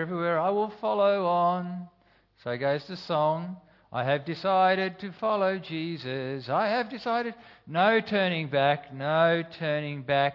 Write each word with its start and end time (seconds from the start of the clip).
Everywhere 0.00 0.38
I 0.38 0.50
will 0.50 0.72
follow 0.80 1.26
on. 1.26 1.88
So 2.42 2.56
goes 2.56 2.86
the 2.86 2.96
song. 2.96 3.56
I 3.92 4.04
have 4.04 4.24
decided 4.24 4.98
to 5.00 5.12
follow 5.12 5.58
Jesus. 5.58 6.48
I 6.48 6.68
have 6.68 6.88
decided. 6.88 7.34
No 7.66 8.00
turning 8.00 8.48
back, 8.48 8.92
no 8.92 9.44
turning 9.58 10.02
back. 10.02 10.34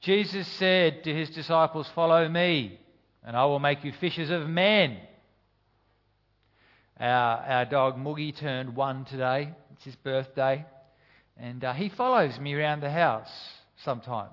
Jesus 0.00 0.46
said 0.46 1.04
to 1.04 1.14
his 1.14 1.30
disciples, 1.30 1.88
Follow 1.94 2.28
me, 2.28 2.78
and 3.24 3.36
I 3.36 3.44
will 3.46 3.60
make 3.60 3.84
you 3.84 3.92
fishers 3.92 4.30
of 4.30 4.48
men. 4.48 4.98
Our, 6.98 7.38
our 7.38 7.64
dog 7.64 7.96
Moogie 7.96 8.36
turned 8.36 8.74
one 8.74 9.04
today. 9.04 9.52
It's 9.74 9.84
his 9.84 9.96
birthday. 9.96 10.64
And 11.36 11.62
uh, 11.62 11.74
he 11.74 11.90
follows 11.90 12.38
me 12.40 12.54
around 12.54 12.80
the 12.80 12.90
house 12.90 13.30
sometimes. 13.84 14.32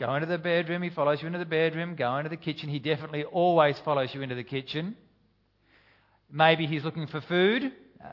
Go 0.00 0.14
into 0.14 0.26
the 0.26 0.38
bedroom, 0.38 0.80
he 0.80 0.88
follows 0.88 1.20
you 1.20 1.26
into 1.26 1.38
the 1.38 1.44
bedroom. 1.44 1.94
Go 1.94 2.16
into 2.16 2.30
the 2.30 2.36
kitchen, 2.38 2.70
he 2.70 2.78
definitely 2.78 3.22
always 3.22 3.78
follows 3.84 4.14
you 4.14 4.22
into 4.22 4.34
the 4.34 4.42
kitchen. 4.42 4.96
Maybe 6.32 6.66
he's 6.66 6.82
looking 6.84 7.06
for 7.06 7.20
food. 7.20 7.70
Uh, 8.02 8.08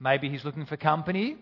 maybe 0.00 0.28
he's 0.28 0.44
looking 0.44 0.66
for 0.66 0.76
company. 0.76 1.36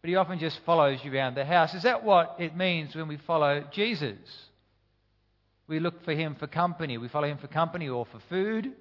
But 0.00 0.08
he 0.08 0.16
often 0.16 0.40
just 0.40 0.58
follows 0.66 0.98
you 1.04 1.14
around 1.14 1.36
the 1.36 1.44
house. 1.44 1.74
Is 1.74 1.84
that 1.84 2.02
what 2.02 2.34
it 2.40 2.56
means 2.56 2.96
when 2.96 3.06
we 3.06 3.18
follow 3.18 3.62
Jesus? 3.72 4.18
We 5.68 5.78
look 5.78 6.04
for 6.04 6.12
him 6.12 6.34
for 6.34 6.48
company. 6.48 6.98
We 6.98 7.06
follow 7.06 7.28
him 7.28 7.38
for 7.38 7.46
company 7.46 7.88
or 7.88 8.06
for 8.06 8.18
food. 8.28 8.72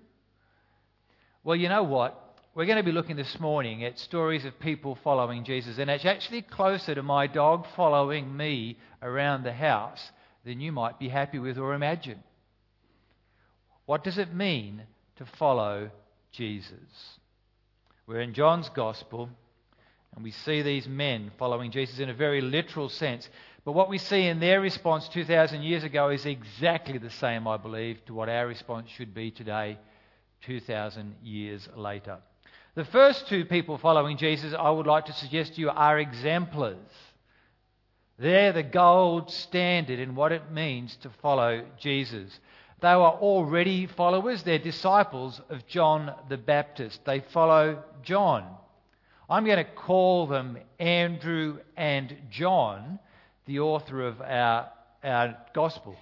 Well, 1.44 1.55
you 1.55 1.70
know 1.70 1.84
what? 1.84 2.20
We're 2.55 2.66
going 2.66 2.77
to 2.77 2.84
be 2.84 2.91
looking 2.91 3.18
this 3.18 3.40
morning 3.40 3.84
at 3.84 4.00
stories 4.00 4.46
of 4.46 4.60
people 4.60 4.98
following 5.04 5.44
Jesus, 5.44 5.77
and 5.77 5.91
it's 5.91 6.05
actually 6.05 6.41
closer 6.41 6.96
to 6.96 7.04
my 7.04 7.27
dog 7.27 7.68
following 7.76 8.36
me 8.36 8.80
around 9.04 9.44
the 9.44 9.54
house 9.54 10.02
than 10.46 10.60
you 10.60 10.72
might 10.72 11.00
be 11.00 11.10
happy 11.10 11.40
with 11.40 11.58
or 11.58 11.74
imagine. 11.74 12.22
What 13.86 14.04
does 14.04 14.18
it 14.18 14.34
mean 14.34 14.84
to 15.18 15.26
follow 15.26 15.90
Jesus? 16.32 17.20
We're 18.08 18.22
in 18.22 18.34
John's 18.34 18.70
Gospel, 18.70 19.30
and 20.16 20.24
we 20.24 20.32
see 20.32 20.62
these 20.62 20.88
men 20.88 21.32
following 21.38 21.72
Jesus 21.72 22.00
in 22.00 22.10
a 22.10 22.13
very 22.13 22.41
literal 22.41 22.90
sense. 22.90 23.30
But 23.66 23.72
what 23.74 23.90
we 23.90 23.98
see 23.98 24.27
in 24.27 24.40
their 24.40 24.60
response 24.60 25.08
2,000 25.10 25.63
years 25.63 25.84
ago 25.84 26.10
is 26.10 26.26
exactly 26.26 26.98
the 26.98 27.10
same, 27.10 27.48
I 27.48 27.57
believe, 27.57 28.04
to 28.05 28.13
what 28.13 28.30
our 28.30 28.46
response 28.46 28.90
should 28.90 29.13
be 29.13 29.32
today, 29.32 29.78
2,000 30.41 31.16
years 31.24 31.68
later. 31.76 32.18
The 32.76 32.85
first 32.85 33.28
two 33.28 33.46
people 33.46 33.78
following 33.78 34.18
Jesus, 34.18 34.54
I 34.57 34.70
would 34.70 34.88
like 34.88 35.05
to 35.05 35.13
suggest 35.13 35.55
to 35.55 35.62
you, 35.62 35.70
are 35.70 36.00
exemplars. 36.00 36.78
They're 38.20 38.54
the 38.54 38.64
gold 38.64 39.32
standard 39.32 40.00
in 40.00 40.16
what 40.16 40.32
it 40.32 40.52
means 40.52 40.96
to 40.98 41.10
follow 41.22 41.66
Jesus. 41.80 42.40
They 42.82 42.96
were 42.96 43.08
already 43.08 43.88
followers, 43.88 44.44
they're 44.44 44.60
disciples 44.60 45.42
of 45.50 45.66
John 45.68 46.14
the 46.30 46.38
Baptist. 46.38 47.06
They 47.06 47.22
follow 47.22 47.84
John. 48.04 48.46
I'm 49.30 49.46
going 49.46 49.64
to 49.64 49.72
call 49.72 50.28
them 50.28 50.58
Andrew 50.80 51.60
and 51.78 52.16
John, 52.30 53.00
the 53.46 53.62
author 53.62 54.06
of 54.06 54.22
our, 54.22 54.70
our 55.04 55.38
gospel, 55.54 55.96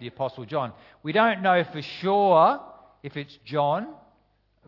the 0.00 0.08
Apostle 0.08 0.44
John. 0.44 0.72
We 1.02 1.12
don't 1.12 1.40
know 1.40 1.64
for 1.64 1.82
sure 1.82 2.60
if 3.02 3.16
it's 3.16 3.38
John 3.44 3.86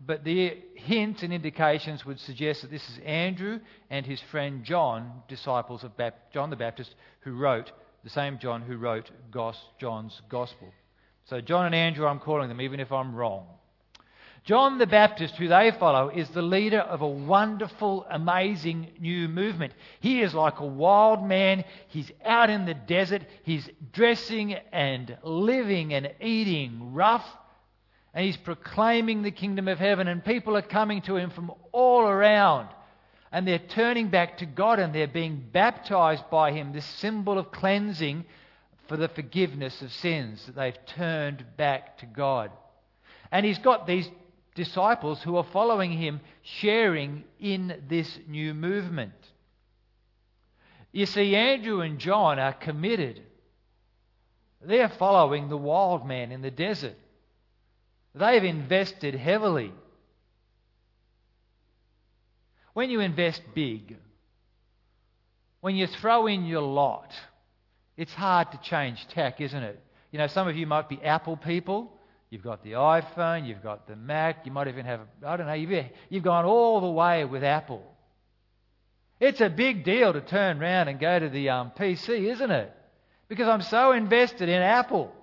but 0.05 0.23
the 0.23 0.57
hints 0.75 1.23
and 1.23 1.33
indications 1.33 2.05
would 2.05 2.19
suggest 2.19 2.61
that 2.61 2.71
this 2.71 2.87
is 2.89 2.99
Andrew 3.05 3.59
and 3.89 4.05
his 4.05 4.19
friend 4.21 4.63
John, 4.63 5.23
disciples 5.27 5.83
of 5.83 5.91
John 6.33 6.49
the 6.49 6.55
Baptist, 6.55 6.95
who 7.21 7.33
wrote, 7.33 7.71
the 8.03 8.09
same 8.09 8.37
John 8.37 8.61
who 8.61 8.77
wrote 8.77 9.09
John's 9.79 10.21
Gospel. 10.29 10.71
So, 11.25 11.41
John 11.41 11.65
and 11.65 11.73
Andrew, 11.73 12.05
I'm 12.05 12.19
calling 12.19 12.49
them, 12.49 12.61
even 12.61 12.79
if 12.79 12.91
I'm 12.91 13.15
wrong. 13.15 13.47
John 14.43 14.77
the 14.77 14.85
Baptist, 14.85 15.37
who 15.37 15.47
they 15.47 15.71
follow, 15.71 16.09
is 16.09 16.29
the 16.29 16.43
leader 16.43 16.81
of 16.81 17.01
a 17.01 17.07
wonderful, 17.07 18.05
amazing 18.11 18.91
new 18.99 19.27
movement. 19.27 19.73
He 20.01 20.21
is 20.21 20.35
like 20.35 20.59
a 20.59 20.65
wild 20.65 21.25
man. 21.25 21.63
He's 21.87 22.11
out 22.23 22.51
in 22.51 22.65
the 22.65 22.75
desert. 22.75 23.23
He's 23.41 23.67
dressing 23.91 24.53
and 24.71 25.17
living 25.23 25.95
and 25.95 26.13
eating 26.21 26.93
rough 26.93 27.25
and 28.15 28.25
he's 28.25 28.37
proclaiming 28.37 29.21
the 29.21 29.31
kingdom 29.31 29.67
of 29.67 29.77
heaven, 29.77 30.07
and 30.07 30.23
people 30.23 30.55
are 30.55 30.61
coming 30.61 31.01
to 31.01 31.17
him 31.17 31.31
from 31.31 31.51
all 31.73 32.07
around. 32.07 32.69
And 33.29 33.45
they're 33.45 33.59
turning 33.59 34.07
back 34.07 34.37
to 34.37 34.45
God 34.45 34.79
and 34.79 34.95
they're 34.95 35.05
being 35.05 35.43
baptized 35.51 36.23
by 36.31 36.53
him, 36.53 36.71
this 36.71 36.85
symbol 36.85 37.37
of 37.37 37.51
cleansing 37.51 38.23
for 38.87 38.95
the 38.95 39.09
forgiveness 39.09 39.81
of 39.81 39.91
sins, 39.91 40.45
that 40.45 40.55
they've 40.55 40.85
turned 40.85 41.43
back 41.57 41.97
to 41.97 42.05
God. 42.05 42.51
And 43.33 43.45
he's 43.45 43.59
got 43.59 43.85
these 43.85 44.09
disciples 44.55 45.21
who 45.21 45.35
are 45.35 45.47
following 45.51 45.91
him, 45.91 46.21
sharing 46.41 47.25
in 47.37 47.83
this 47.89 48.17
new 48.29 48.53
movement. 48.53 49.11
You 50.93 51.05
see, 51.05 51.35
Andrew 51.35 51.81
and 51.81 51.99
John 51.99 52.39
are 52.39 52.53
committed. 52.53 53.21
They're 54.61 54.87
following 54.87 55.49
the 55.49 55.57
wild 55.57 56.07
man 56.07 56.31
in 56.31 56.41
the 56.41 56.51
desert. 56.51 56.95
They've 58.15 58.43
invested 58.43 59.13
heavily. 59.13 59.73
When 62.73 62.89
you 62.89 63.01
invest 63.01 63.41
big, 63.53 63.97
when 65.59 65.75
you 65.75 65.87
throw 65.87 66.27
in 66.27 66.45
your 66.45 66.61
lot, 66.61 67.11
it's 67.97 68.13
hard 68.13 68.51
to 68.51 68.59
change 68.59 69.05
tack, 69.09 69.41
isn't 69.41 69.63
it? 69.63 69.81
You 70.11 70.19
know, 70.19 70.27
some 70.27 70.47
of 70.47 70.55
you 70.55 70.65
might 70.65 70.87
be 70.87 71.01
Apple 71.03 71.35
people. 71.35 71.91
You've 72.29 72.43
got 72.43 72.63
the 72.63 72.73
iPhone, 72.73 73.47
you've 73.47 73.63
got 73.63 73.87
the 73.87 73.95
Mac, 73.95 74.45
you 74.45 74.51
might 74.51 74.67
even 74.67 74.85
have, 74.85 75.01
I 75.25 75.37
don't 75.37 75.47
know, 75.47 75.53
you've, 75.53 75.85
you've 76.09 76.23
gone 76.23 76.45
all 76.45 76.81
the 76.81 76.89
way 76.89 77.23
with 77.25 77.43
Apple. 77.43 77.83
It's 79.19 79.41
a 79.41 79.49
big 79.49 79.83
deal 79.83 80.11
to 80.11 80.21
turn 80.21 80.61
around 80.61 80.87
and 80.87 80.99
go 80.99 81.19
to 81.19 81.29
the 81.29 81.49
um, 81.49 81.71
PC, 81.77 82.31
isn't 82.31 82.51
it? 82.51 82.73
Because 83.27 83.47
I'm 83.47 83.61
so 83.61 83.91
invested 83.91 84.49
in 84.49 84.61
Apple. 84.61 85.13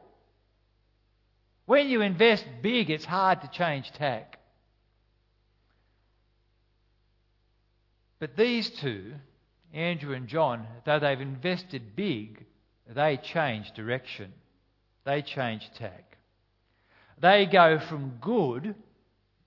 When 1.67 1.89
you 1.89 2.01
invest 2.01 2.45
big, 2.61 2.91
it's 2.91 3.05
hard 3.05 3.41
to 3.43 3.49
change 3.49 3.91
tack. 3.93 4.39
But 8.19 8.37
these 8.37 8.71
two, 8.71 9.15
Andrew 9.73 10.15
and 10.15 10.29
John, 10.29 10.67
though 10.85 10.99
they've 10.99 11.21
invested 11.21 11.97
big, 11.97 12.45
they 12.89 13.17
change 13.17 13.73
direction. 13.73 14.33
They 15.05 15.23
change 15.23 15.69
tack. 15.77 16.17
They 17.21 17.47
go 17.47 17.79
from 17.79 18.19
good 18.21 18.75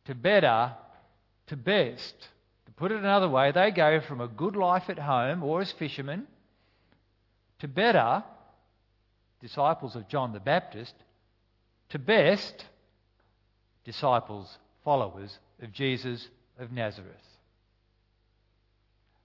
to 0.05 0.15
better 0.15 0.73
to 1.47 1.55
best. 1.55 2.15
To 2.65 2.71
put 2.73 2.91
it 2.91 2.99
another 2.99 3.29
way, 3.29 3.51
they 3.51 3.71
go 3.71 4.01
from 4.01 4.21
a 4.21 4.27
good 4.27 4.55
life 4.55 4.89
at 4.89 4.99
home 4.99 5.43
or 5.43 5.61
as 5.61 5.71
fishermen 5.71 6.27
to 7.59 7.67
better, 7.67 8.23
disciples 9.41 9.95
of 9.95 10.07
John 10.07 10.33
the 10.33 10.39
Baptist, 10.39 10.93
to 11.89 11.99
best 11.99 12.65
disciples, 13.83 14.57
followers 14.83 15.37
of 15.61 15.71
Jesus 15.71 16.27
of 16.59 16.71
Nazareth. 16.71 17.09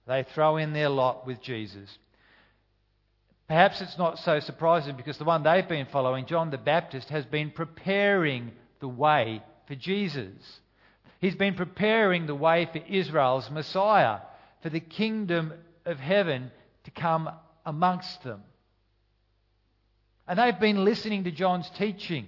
They 0.07 0.23
throw 0.33 0.57
in 0.57 0.73
their 0.73 0.89
lot 0.89 1.25
with 1.25 1.41
Jesus. 1.41 1.97
Perhaps 3.47 3.81
it's 3.81 3.97
not 3.97 4.17
so 4.19 4.39
surprising 4.39 4.95
because 4.95 5.17
the 5.17 5.25
one 5.25 5.43
they've 5.43 5.67
been 5.67 5.87
following, 5.91 6.25
John 6.25 6.51
the 6.51 6.57
Baptist, 6.57 7.09
has 7.09 7.25
been 7.25 7.51
preparing 7.51 8.51
the 8.79 8.87
way 8.87 9.43
for 9.67 9.75
Jesus. 9.75 10.59
He's 11.19 11.35
been 11.35 11.55
preparing 11.55 12.25
the 12.25 12.35
way 12.35 12.67
for 12.71 12.79
Israel's 12.79 13.51
Messiah, 13.51 14.19
for 14.63 14.69
the 14.69 14.79
kingdom 14.79 15.53
of 15.85 15.99
heaven 15.99 16.51
to 16.85 16.91
come 16.91 17.29
amongst 17.65 18.23
them. 18.23 18.41
And 20.27 20.39
they've 20.39 20.59
been 20.59 20.85
listening 20.85 21.25
to 21.25 21.31
John's 21.31 21.69
teaching. 21.71 22.27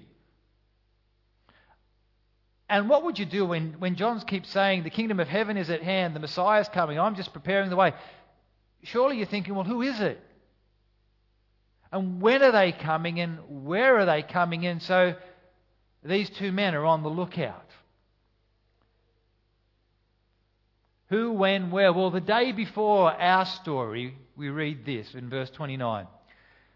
And 2.73 2.90
what 2.90 3.03
would 3.03 3.20
you 3.20 3.25
do 3.25 3.46
when, 3.46 3.75
when 3.78 3.96
John 3.96 4.20
keeps 4.22 4.49
saying, 4.49 4.81
the 4.81 4.90
kingdom 4.90 5.20
of 5.20 5.28
heaven 5.28 5.58
is 5.58 5.70
at 5.70 5.84
hand, 5.84 6.16
the 6.16 6.20
Messiah 6.20 6.59
is 6.59 6.67
coming, 6.70 6.99
I'm 6.99 7.14
just 7.14 7.31
preparing 7.31 7.70
the 7.70 7.75
way? 7.75 7.93
Surely 8.81 9.17
you're 9.17 9.28
thinking, 9.28 9.53
well, 9.53 9.64
who 9.64 9.84
is 9.84 9.99
it? 9.99 10.20
And 11.91 12.20
when 12.20 12.41
are 12.41 12.52
they 12.52 12.72
coming 12.72 13.20
and 13.20 13.37
where 13.64 13.99
are 13.99 14.08
they 14.08 14.23
coming 14.23 14.64
in? 14.64 14.79
So 14.79 15.14
these 16.03 16.31
two 16.31 16.52
men 16.52 16.73
are 16.73 16.84
on 16.84 17.03
the 17.03 17.09
lookout. 17.09 17.70
Who, 21.09 21.34
when, 21.34 21.69
where? 21.69 21.93
Well, 21.93 22.09
the 22.09 22.22
day 22.22 22.53
before 22.53 23.11
our 23.11 23.46
story, 23.46 24.17
we 24.35 24.49
read 24.49 24.84
this 24.84 25.14
in 25.14 25.29
verse 25.29 25.52
29. 25.52 26.08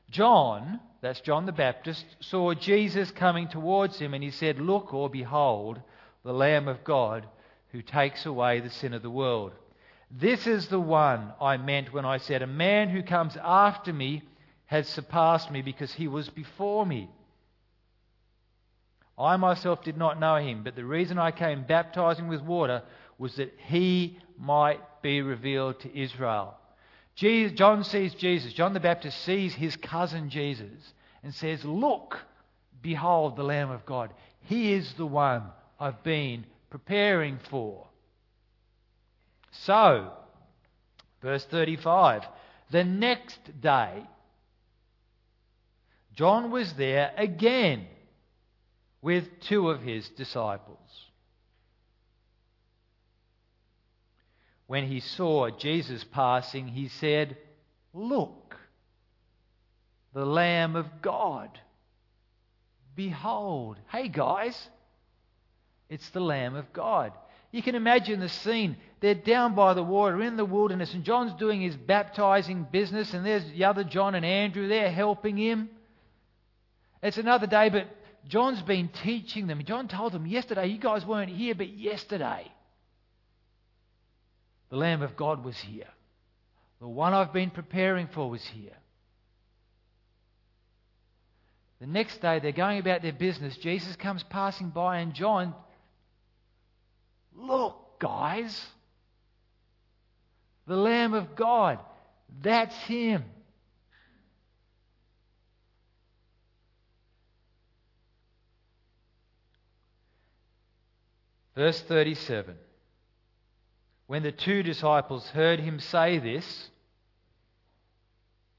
John, 0.09 0.80
that's 1.01 1.21
John 1.21 1.45
the 1.45 1.51
Baptist, 1.51 2.06
saw 2.19 2.54
Jesus 2.54 3.12
coming 3.12 3.48
towards 3.48 4.00
him 4.00 4.13
and 4.13 4.24
he 4.24 4.31
said, 4.31 4.59
Look 4.59 4.94
or 4.94 5.09
behold, 5.09 5.81
the 6.24 6.33
Lamb 6.33 6.68
of 6.68 6.83
God 6.83 7.27
who 7.71 7.81
takes 7.81 8.25
away 8.25 8.59
the 8.59 8.69
sin 8.69 8.94
of 8.94 9.01
the 9.01 9.09
world. 9.09 9.51
This 10.09 10.48
is 10.48 10.68
the 10.68 10.80
one 10.80 11.33
I 11.42 11.57
meant 11.57 11.94
when 11.94 12.06
I 12.06 12.18
said, 12.18 12.42
A 12.42 12.48
man 12.48 12.89
who 12.89 13.04
comes 13.04 13.38
after 13.44 13.92
me 13.92 14.24
has 14.68 14.88
surpassed 14.88 15.51
me 15.51 15.62
because 15.62 15.94
he 15.94 16.07
was 16.07 16.30
before 16.30 16.86
me. 16.86 17.10
I 19.18 19.36
myself 19.38 19.83
did 19.83 19.98
not 19.98 20.19
know 20.19 20.36
him, 20.36 20.63
but 20.63 20.75
the 20.75 20.86
reason 20.86 21.18
I 21.18 21.31
came 21.31 21.63
baptizing 21.63 22.27
with 22.27 22.42
water 22.42 22.83
was 23.18 23.36
that 23.36 23.53
he 23.65 24.19
might 24.38 24.80
be 25.01 25.21
revealed 25.21 25.80
to 25.81 26.00
Israel. 26.00 26.56
Jesus, 27.17 27.57
John 27.57 27.83
sees 27.83 28.13
Jesus. 28.13 28.53
John 28.53 28.73
the 28.73 28.79
Baptist 28.79 29.19
sees 29.23 29.53
his 29.53 29.75
cousin 29.75 30.29
Jesus 30.29 30.93
and 31.23 31.33
says, 31.33 31.65
Look, 31.65 32.19
behold 32.81 33.35
the 33.35 33.43
Lamb 33.43 33.71
of 33.71 33.85
God. 33.85 34.13
He 34.41 34.71
is 34.73 34.93
the 34.93 35.05
one 35.05 35.43
I've 35.79 36.03
been 36.03 36.45
preparing 36.69 37.39
for. 37.49 37.87
So, 39.51 40.11
verse 41.21 41.43
35 41.45 42.23
the 42.69 42.83
next 42.83 43.39
day, 43.61 44.03
John 46.15 46.51
was 46.51 46.73
there 46.73 47.13
again 47.17 47.87
with 49.01 49.39
two 49.41 49.69
of 49.69 49.81
his 49.81 50.09
disciples. 50.09 50.77
When 54.67 54.85
he 54.85 54.99
saw 54.99 55.49
Jesus 55.49 56.03
passing, 56.03 56.67
he 56.67 56.89
said, 56.89 57.37
Look, 57.93 58.55
the 60.13 60.25
Lamb 60.25 60.75
of 60.75 61.01
God. 61.01 61.59
Behold. 62.95 63.77
Hey, 63.89 64.09
guys, 64.09 64.69
it's 65.89 66.09
the 66.09 66.19
Lamb 66.19 66.55
of 66.55 66.71
God. 66.73 67.13
You 67.51 67.63
can 67.63 67.75
imagine 67.75 68.19
the 68.19 68.29
scene. 68.29 68.75
They're 68.99 69.15
down 69.15 69.55
by 69.55 69.73
the 69.73 69.83
water 69.83 70.21
in 70.21 70.35
the 70.35 70.45
wilderness, 70.45 70.93
and 70.93 71.03
John's 71.03 71.33
doing 71.33 71.61
his 71.61 71.77
baptizing 71.77 72.67
business, 72.71 73.13
and 73.13 73.25
there's 73.25 73.45
the 73.51 73.65
other 73.65 73.83
John 73.85 74.15
and 74.15 74.25
Andrew 74.25 74.67
there 74.67 74.91
helping 74.91 75.37
him. 75.37 75.69
It's 77.01 77.17
another 77.17 77.47
day, 77.47 77.69
but 77.69 77.87
John's 78.27 78.61
been 78.61 78.89
teaching 78.89 79.47
them. 79.47 79.63
John 79.63 79.87
told 79.87 80.11
them 80.11 80.25
yesterday, 80.25 80.67
you 80.67 80.77
guys 80.77 81.05
weren't 81.05 81.29
here, 81.29 81.55
but 81.55 81.69
yesterday, 81.69 82.51
the 84.69 84.77
Lamb 84.77 85.01
of 85.01 85.15
God 85.15 85.43
was 85.43 85.57
here. 85.57 85.87
The 86.79 86.87
one 86.87 87.13
I've 87.13 87.33
been 87.33 87.49
preparing 87.49 88.07
for 88.07 88.29
was 88.29 88.45
here. 88.45 88.75
The 91.79 91.87
next 91.87 92.21
day, 92.21 92.39
they're 92.39 92.51
going 92.51 92.79
about 92.79 93.01
their 93.01 93.13
business. 93.13 93.55
Jesus 93.57 93.95
comes 93.95 94.23
passing 94.23 94.69
by, 94.69 94.97
and 94.97 95.13
John, 95.13 95.53
look, 97.35 97.99
guys, 97.99 98.65
the 100.65 100.75
Lamb 100.75 101.13
of 101.13 101.35
God, 101.35 101.79
that's 102.41 102.75
him. 102.83 103.23
Verse 111.55 111.81
37 111.81 112.55
When 114.07 114.24
the 114.24 114.31
two 114.31 114.63
disciples 114.63 115.27
heard 115.27 115.59
him 115.59 115.80
say 115.80 116.18
this, 116.18 116.69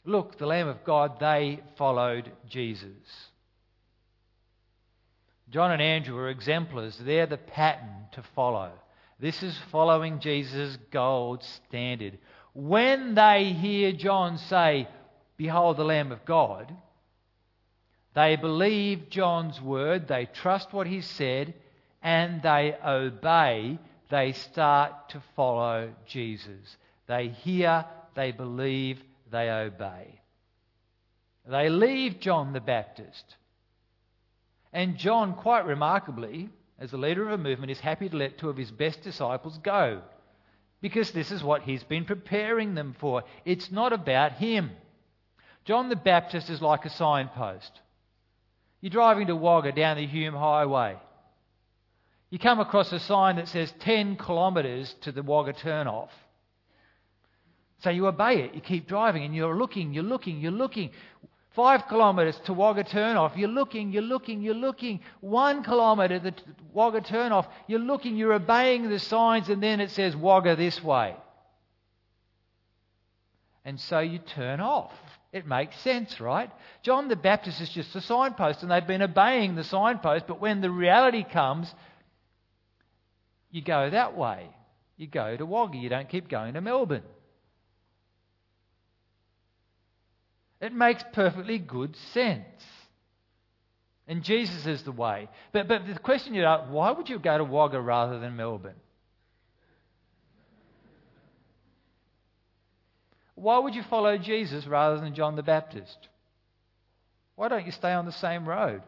look, 0.05 0.39
the 0.39 0.47
Lamb 0.47 0.69
of 0.69 0.85
God, 0.85 1.19
they 1.19 1.61
followed 1.77 2.31
Jesus. 2.49 2.91
John 5.51 5.73
and 5.73 5.81
Andrew 5.81 6.19
are 6.19 6.29
exemplars. 6.29 6.99
They're 6.99 7.27
the 7.27 7.39
pattern 7.39 8.09
to 8.13 8.23
follow. 8.35 8.71
This 9.19 9.43
is 9.43 9.59
following 9.73 10.21
Jesus' 10.21 10.77
gold 10.91 11.43
standard. 11.43 12.19
When 12.53 13.15
they 13.15 13.53
hear 13.53 13.93
John 13.93 14.37
say, 14.37 14.87
Behold 15.39 15.79
the 15.79 15.85
Lamb 15.85 16.13
of 16.13 16.25
God, 16.27 16.75
they 18.15 18.37
believe 18.37 19.09
John's 19.09 19.61
word, 19.61 20.09
they 20.09 20.27
trust 20.27 20.73
what 20.73 20.87
he 20.87 21.01
said, 21.01 21.55
and 22.03 22.43
they 22.43 22.77
obey, 22.85 23.79
they 24.09 24.33
start 24.33 25.11
to 25.11 25.23
follow 25.37 25.93
Jesus. 26.07 26.77
They 27.07 27.29
hear, 27.29 27.85
they 28.15 28.33
believe, 28.33 29.01
they 29.31 29.51
obey. 29.51 30.21
They 31.47 31.69
leave 31.69 32.21
John 32.21 32.53
the 32.53 32.61
Baptist. 32.61 33.37
And 34.73 34.99
John, 34.99 35.35
quite 35.35 35.67
remarkably, 35.67 36.51
as 36.79 36.91
the 36.91 36.99
leader 36.99 37.27
of 37.27 37.33
a 37.33 37.43
movement, 37.43 37.71
is 37.71 37.81
happy 37.81 38.09
to 38.09 38.17
let 38.17 38.39
two 38.39 38.51
of 38.51 38.57
his 38.57 38.71
best 38.71 39.03
disciples 39.03 39.59
go. 39.59 40.03
Because 40.81 41.11
this 41.11 41.33
is 41.33 41.43
what 41.43 41.63
he's 41.63 41.83
been 41.83 42.05
preparing 42.05 42.75
them 42.75 42.95
for. 43.01 43.25
It's 43.45 43.71
not 43.71 43.93
about 43.93 44.33
him. 44.33 44.71
John 45.65 45.89
the 45.89 45.97
Baptist 45.97 46.51
is 46.51 46.63
like 46.63 46.85
a 46.85 46.91
signpost. 46.91 47.81
You're 48.81 48.91
driving 48.91 49.27
to 49.27 49.37
Wagga 49.37 49.73
down 49.73 49.97
the 49.97 50.07
Hume 50.07 50.35
Highway. 50.35 50.97
You 52.31 52.39
come 52.39 52.61
across 52.61 52.93
a 52.93 53.01
sign 53.01 53.37
that 53.37 53.49
says 53.49 53.73
10 53.81 54.17
kilometres 54.17 54.95
to 55.03 55.13
the 55.13 55.23
Wagga 55.23 55.55
turnoff. 55.55 56.11
So 57.83 57.91
you 57.91 58.07
obey 58.07 58.43
it. 58.43 58.55
You 58.55 58.61
keep 58.61 58.89
driving 58.89 59.25
and 59.25 59.35
you're 59.35 59.57
looking, 59.57 59.95
you're 59.95 60.03
looking, 60.03 60.41
you're 60.41 60.53
looking. 60.53 60.91
Five 61.51 61.89
kilometres 61.89 62.39
to 62.45 62.53
Wagga 62.53 62.85
turnoff. 62.85 63.37
You're 63.37 63.49
looking, 63.49 63.93
you're 63.93 64.03
looking, 64.03 64.43
you're 64.43 64.55
looking. 64.55 65.01
One 65.21 65.63
kilometre 65.63 66.21
to 66.21 66.35
Wagga 66.73 67.01
turnoff. 67.01 67.47
You're 67.67 67.81
looking, 67.81 68.17
you're 68.17 68.35
obeying 68.35 68.89
the 68.91 68.99
signs, 68.99 69.49
and 69.49 69.63
then 69.63 69.81
it 69.81 69.91
says 69.91 70.15
Wagga 70.15 70.57
this 70.57 70.83
way. 70.83 71.17
And 73.65 73.81
so 73.81 74.01
you 74.01 74.19
turn 74.19 74.61
off. 74.61 74.93
It 75.33 75.47
makes 75.47 75.79
sense, 75.81 76.21
right? 76.21 76.51
John 76.83 77.09
the 77.09 77.17
Baptist 77.17 77.61
is 77.61 77.69
just 77.69 77.95
a 77.97 78.01
signpost, 78.01 78.63
and 78.63 78.71
they've 78.71 78.87
been 78.87 79.03
obeying 79.03 79.55
the 79.55 79.65
signpost, 79.65 80.27
but 80.27 80.41
when 80.41 80.61
the 80.61 80.71
reality 80.71 81.23
comes, 81.23 81.73
you 83.51 83.63
go 83.63 83.91
that 83.91 84.17
way. 84.17 84.49
You 84.97 85.07
go 85.07 85.37
to 85.37 85.47
Wagga. 85.47 85.77
You 85.77 85.89
don't 85.89 86.09
keep 86.09 86.29
going 86.29 86.55
to 86.55 86.61
Melbourne. 86.61 87.03
It 90.61 90.73
makes 90.75 91.05
perfectly 91.13 91.59
good 91.59 91.95
sense. 92.13 92.45
And 94.09 94.25
Jesus 94.25 94.67
is 94.67 94.83
the 94.83 94.93
way. 94.93 95.29
But, 95.53 95.69
but 95.69 95.87
the 95.87 95.99
question 95.99 96.35
you 96.35 96.45
ask, 96.45 96.71
why 96.71 96.91
would 96.91 97.09
you 97.09 97.19
go 97.19 97.39
to 97.39 97.45
Wagga 97.45 97.81
rather 97.81 98.19
than 98.19 98.37
Melbourne? 98.37 98.75
Why 103.35 103.59
would 103.59 103.75
you 103.75 103.85
follow 103.85 104.19
Jesus 104.19 104.67
rather 104.67 104.99
than 104.99 105.15
John 105.15 105.37
the 105.37 105.45
Baptist? 105.45 106.09
Why 107.37 107.47
don't 107.47 107.67
you 107.67 107.73
stay 107.73 107.93
on 107.93 108.05
the 108.05 108.13
same 108.13 108.49
road? 108.49 108.83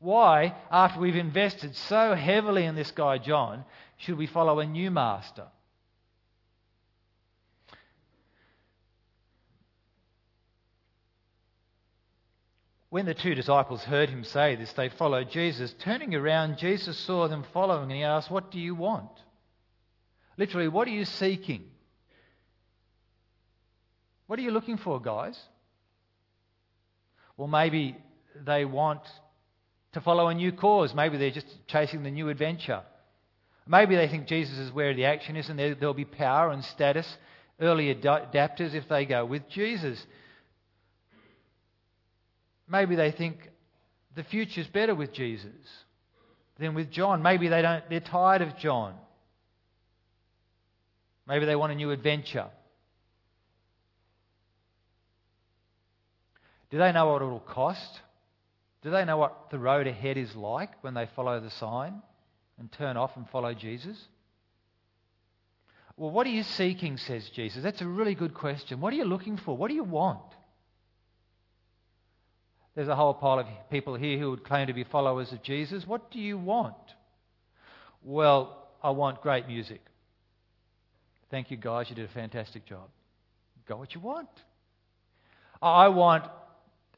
Why, 0.00 0.54
after 0.70 0.98
we've 0.98 1.14
invested 1.14 1.76
so 1.76 2.14
heavily 2.14 2.64
in 2.64 2.74
this 2.74 2.90
guy 2.90 3.18
John, 3.18 3.64
should 3.98 4.16
we 4.16 4.26
follow 4.26 4.58
a 4.58 4.66
new 4.66 4.90
master? 4.90 5.46
When 12.88 13.06
the 13.06 13.14
two 13.14 13.34
disciples 13.34 13.84
heard 13.84 14.08
him 14.08 14.24
say 14.24 14.56
this, 14.56 14.72
they 14.72 14.88
followed 14.88 15.30
Jesus. 15.30 15.72
Turning 15.78 16.14
around, 16.14 16.58
Jesus 16.58 16.98
saw 16.98 17.28
them 17.28 17.44
following 17.52 17.84
and 17.84 17.92
he 17.92 18.02
asked, 18.02 18.30
What 18.30 18.50
do 18.50 18.58
you 18.58 18.74
want? 18.74 19.10
Literally, 20.36 20.66
what 20.66 20.88
are 20.88 20.92
you 20.92 21.04
seeking? 21.04 21.64
What 24.26 24.38
are 24.38 24.42
you 24.42 24.50
looking 24.50 24.78
for, 24.78 25.00
guys? 25.00 25.38
Well, 27.36 27.48
maybe 27.48 27.96
they 28.34 28.64
want 28.64 29.02
to 29.92 30.00
follow 30.00 30.28
a 30.28 30.34
new 30.34 30.52
cause. 30.52 30.94
Maybe 30.94 31.18
they're 31.18 31.30
just 31.30 31.46
chasing 31.66 32.02
the 32.02 32.10
new 32.10 32.28
adventure. 32.28 32.82
Maybe 33.66 33.96
they 33.96 34.08
think 34.08 34.26
Jesus 34.26 34.58
is 34.58 34.72
where 34.72 34.94
the 34.94 35.04
action 35.04 35.36
is 35.36 35.48
and 35.48 35.58
there'll 35.58 35.94
be 35.94 36.04
power 36.04 36.50
and 36.50 36.64
status. 36.64 37.06
Early 37.60 37.94
adapters 37.94 38.74
if 38.74 38.88
they 38.88 39.04
go 39.04 39.24
with 39.24 39.48
Jesus. 39.48 40.04
Maybe 42.68 42.96
they 42.96 43.12
think 43.12 43.36
the 44.16 44.24
future's 44.24 44.66
better 44.66 44.94
with 44.94 45.12
Jesus 45.12 45.52
than 46.58 46.74
with 46.74 46.90
John. 46.90 47.22
Maybe 47.22 47.48
they 47.48 47.62
don't, 47.62 47.84
they're 47.90 48.00
tired 48.00 48.42
of 48.42 48.56
John. 48.56 48.94
Maybe 51.26 51.46
they 51.46 51.56
want 51.56 51.72
a 51.72 51.76
new 51.76 51.90
adventure. 51.90 52.48
Do 56.70 56.78
they 56.78 56.92
know 56.92 57.06
what 57.06 57.22
it'll 57.22 57.40
cost? 57.40 58.00
Do 58.82 58.90
they 58.90 59.04
know 59.04 59.18
what 59.18 59.50
the 59.50 59.58
road 59.58 59.86
ahead 59.86 60.16
is 60.16 60.34
like 60.34 60.82
when 60.82 60.94
they 60.94 61.08
follow 61.14 61.38
the 61.40 61.50
sign 61.50 62.02
and 62.58 62.70
turn 62.72 62.96
off 62.96 63.16
and 63.16 63.28
follow 63.28 63.52
Jesus? 63.52 63.98
Well, 65.96 66.10
what 66.10 66.26
are 66.26 66.30
you 66.30 66.42
seeking, 66.42 66.96
says 66.96 67.28
Jesus? 67.30 67.62
That's 67.62 67.82
a 67.82 67.86
really 67.86 68.14
good 68.14 68.32
question. 68.32 68.80
What 68.80 68.92
are 68.92 68.96
you 68.96 69.04
looking 69.04 69.36
for? 69.36 69.54
What 69.56 69.68
do 69.68 69.74
you 69.74 69.84
want? 69.84 70.22
There's 72.74 72.88
a 72.88 72.96
whole 72.96 73.12
pile 73.12 73.40
of 73.40 73.46
people 73.70 73.96
here 73.96 74.18
who 74.18 74.30
would 74.30 74.44
claim 74.44 74.68
to 74.68 74.72
be 74.72 74.84
followers 74.84 75.32
of 75.32 75.42
Jesus. 75.42 75.86
What 75.86 76.10
do 76.10 76.18
you 76.18 76.38
want? 76.38 76.74
Well, 78.02 78.68
I 78.82 78.90
want 78.90 79.20
great 79.20 79.46
music. 79.46 79.82
Thank 81.30 81.50
you, 81.50 81.58
guys. 81.58 81.90
You 81.90 81.96
did 81.96 82.06
a 82.06 82.12
fantastic 82.14 82.64
job. 82.64 82.88
Got 83.68 83.78
what 83.78 83.94
you 83.94 84.00
want. 84.00 84.28
I 85.60 85.88
want 85.88 86.24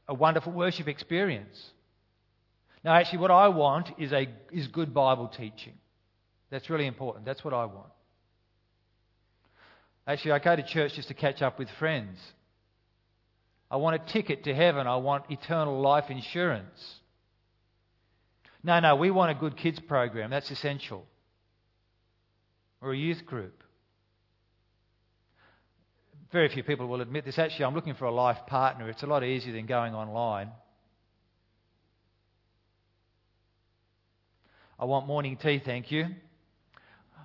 a 0.07 0.13
wonderful 0.13 0.51
worship 0.51 0.87
experience. 0.87 1.71
No, 2.83 2.91
actually, 2.91 3.19
what 3.19 3.31
I 3.31 3.47
want 3.47 3.89
is, 3.97 4.11
a, 4.11 4.27
is 4.51 4.67
good 4.67 4.93
Bible 4.93 5.27
teaching. 5.29 5.73
That's 6.51 6.69
really 6.69 6.85
important. 6.85 7.25
That's 7.25 7.43
what 7.43 7.53
I 7.53 7.65
want. 7.65 7.87
Actually, 10.05 10.33
I 10.33 10.39
go 10.39 10.55
to 10.55 10.63
church 10.63 10.93
just 10.95 11.07
to 11.07 11.13
catch 11.13 11.41
up 11.41 11.57
with 11.57 11.69
friends. 11.79 12.19
I 13.71 13.77
want 13.77 13.95
a 13.95 14.11
ticket 14.11 14.43
to 14.43 14.53
heaven. 14.53 14.85
I 14.85 14.97
want 14.97 15.25
eternal 15.29 15.81
life 15.81 16.09
insurance. 16.09 16.95
No, 18.63 18.79
no, 18.79 18.95
we 18.95 19.11
want 19.11 19.31
a 19.31 19.33
good 19.33 19.57
kids 19.57 19.79
program. 19.79 20.29
That's 20.29 20.51
essential. 20.51 21.05
Or 22.81 22.91
a 22.91 22.97
youth 22.97 23.25
group. 23.25 23.62
Very 26.33 26.49
few 26.49 26.63
people 26.63 26.87
will 26.87 27.01
admit 27.01 27.25
this. 27.25 27.37
Actually, 27.37 27.65
I'm 27.65 27.75
looking 27.75 27.93
for 27.93 28.05
a 28.05 28.11
life 28.11 28.39
partner. 28.47 28.89
It's 28.89 29.03
a 29.03 29.07
lot 29.07 29.23
easier 29.23 29.53
than 29.53 29.67
going 29.67 29.93
online. 29.93 30.49
I 34.79 34.85
want 34.85 35.05
morning 35.05 35.37
tea, 35.37 35.61
thank 35.63 35.91
you. 35.91 36.07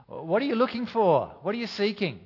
What 0.08 0.42
are 0.42 0.44
you 0.44 0.56
looking 0.56 0.84
for? 0.84 1.34
What 1.40 1.54
are 1.54 1.58
you 1.58 1.66
seeking? 1.66 2.20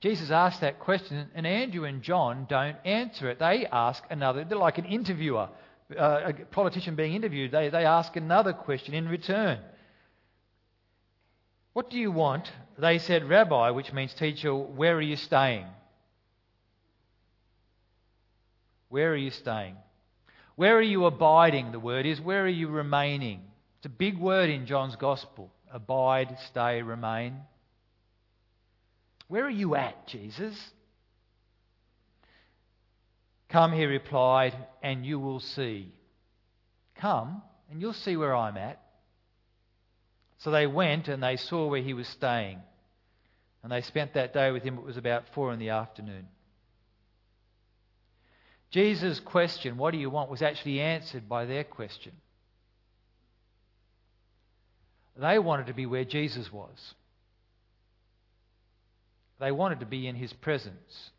Jesus 0.00 0.30
asked 0.30 0.60
that 0.60 0.80
question, 0.80 1.28
and 1.34 1.46
Andrew 1.46 1.84
and 1.84 2.02
John 2.02 2.46
don't 2.50 2.76
answer 2.84 3.30
it. 3.30 3.38
They 3.38 3.64
ask 3.64 4.04
another, 4.10 4.44
they're 4.44 4.58
like 4.58 4.76
an 4.76 4.84
interviewer, 4.84 5.48
uh, 5.98 6.20
a 6.26 6.32
politician 6.50 6.96
being 6.96 7.14
interviewed. 7.14 7.50
They, 7.50 7.70
they 7.70 7.86
ask 7.86 8.14
another 8.14 8.52
question 8.52 8.92
in 8.92 9.08
return. 9.08 9.60
What 11.78 11.90
do 11.90 11.96
you 11.96 12.10
want? 12.10 12.50
They 12.76 12.98
said, 12.98 13.28
Rabbi, 13.28 13.70
which 13.70 13.92
means 13.92 14.12
teacher, 14.12 14.52
where 14.52 14.96
are 14.96 15.00
you 15.00 15.14
staying? 15.14 15.64
Where 18.88 19.12
are 19.12 19.16
you 19.16 19.30
staying? 19.30 19.76
Where 20.56 20.76
are 20.76 20.82
you 20.82 21.04
abiding? 21.04 21.70
The 21.70 21.78
word 21.78 22.04
is, 22.04 22.20
where 22.20 22.42
are 22.42 22.48
you 22.48 22.66
remaining? 22.66 23.42
It's 23.76 23.86
a 23.86 23.90
big 23.90 24.18
word 24.18 24.50
in 24.50 24.66
John's 24.66 24.96
Gospel 24.96 25.52
abide, 25.72 26.36
stay, 26.48 26.82
remain. 26.82 27.36
Where 29.28 29.44
are 29.44 29.48
you 29.48 29.76
at, 29.76 30.08
Jesus? 30.08 30.58
Come, 33.50 33.72
he 33.72 33.84
replied, 33.84 34.56
and 34.82 35.06
you 35.06 35.20
will 35.20 35.38
see. 35.38 35.92
Come, 36.96 37.40
and 37.70 37.80
you'll 37.80 37.92
see 37.92 38.16
where 38.16 38.34
I'm 38.34 38.56
at. 38.56 38.82
So 40.38 40.50
they 40.50 40.66
went 40.66 41.08
and 41.08 41.22
they 41.22 41.36
saw 41.36 41.66
where 41.66 41.82
he 41.82 41.94
was 41.94 42.08
staying. 42.08 42.60
And 43.62 43.72
they 43.72 43.80
spent 43.80 44.14
that 44.14 44.32
day 44.32 44.50
with 44.50 44.62
him. 44.62 44.78
It 44.78 44.84
was 44.84 44.96
about 44.96 45.24
four 45.34 45.52
in 45.52 45.58
the 45.58 45.70
afternoon. 45.70 46.28
Jesus' 48.70 49.20
question, 49.20 49.78
What 49.78 49.92
do 49.92 49.98
you 49.98 50.10
want? 50.10 50.30
was 50.30 50.42
actually 50.42 50.80
answered 50.80 51.28
by 51.28 51.46
their 51.46 51.64
question. 51.64 52.12
They 55.16 55.38
wanted 55.40 55.66
to 55.66 55.74
be 55.74 55.86
where 55.86 56.04
Jesus 56.04 56.52
was. 56.52 56.94
They 59.40 59.50
wanted 59.50 59.80
to 59.80 59.86
be 59.86 60.06
in 60.06 60.14
his 60.14 60.32
presence. 60.32 61.10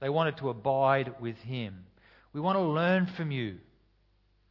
They 0.00 0.08
wanted 0.08 0.38
to 0.38 0.48
abide 0.48 1.20
with 1.20 1.36
him. 1.38 1.84
We 2.32 2.40
want 2.40 2.56
to 2.56 2.62
learn 2.62 3.06
from 3.06 3.30
you. 3.30 3.56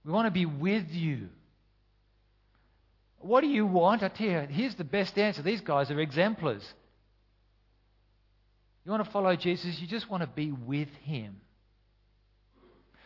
We 0.05 0.11
want 0.11 0.27
to 0.27 0.31
be 0.31 0.45
with 0.45 0.91
you. 0.91 1.29
What 3.23 3.41
do 3.41 3.47
you 3.47 3.65
want? 3.65 4.03
I 4.03 4.09
tell 4.09 4.27
you, 4.27 4.47
here's 4.49 4.75
the 4.75 4.83
best 4.83 5.17
answer. 5.17 5.41
These 5.41 5.61
guys 5.61 5.89
are 5.89 5.99
exemplars. 5.99 6.63
You 8.85 8.91
want 8.91 9.03
to 9.05 9.11
follow 9.11 9.35
Jesus, 9.35 9.79
you 9.79 9.87
just 9.87 10.09
want 10.09 10.21
to 10.21 10.27
be 10.27 10.51
with 10.51 10.89
him. 11.03 11.37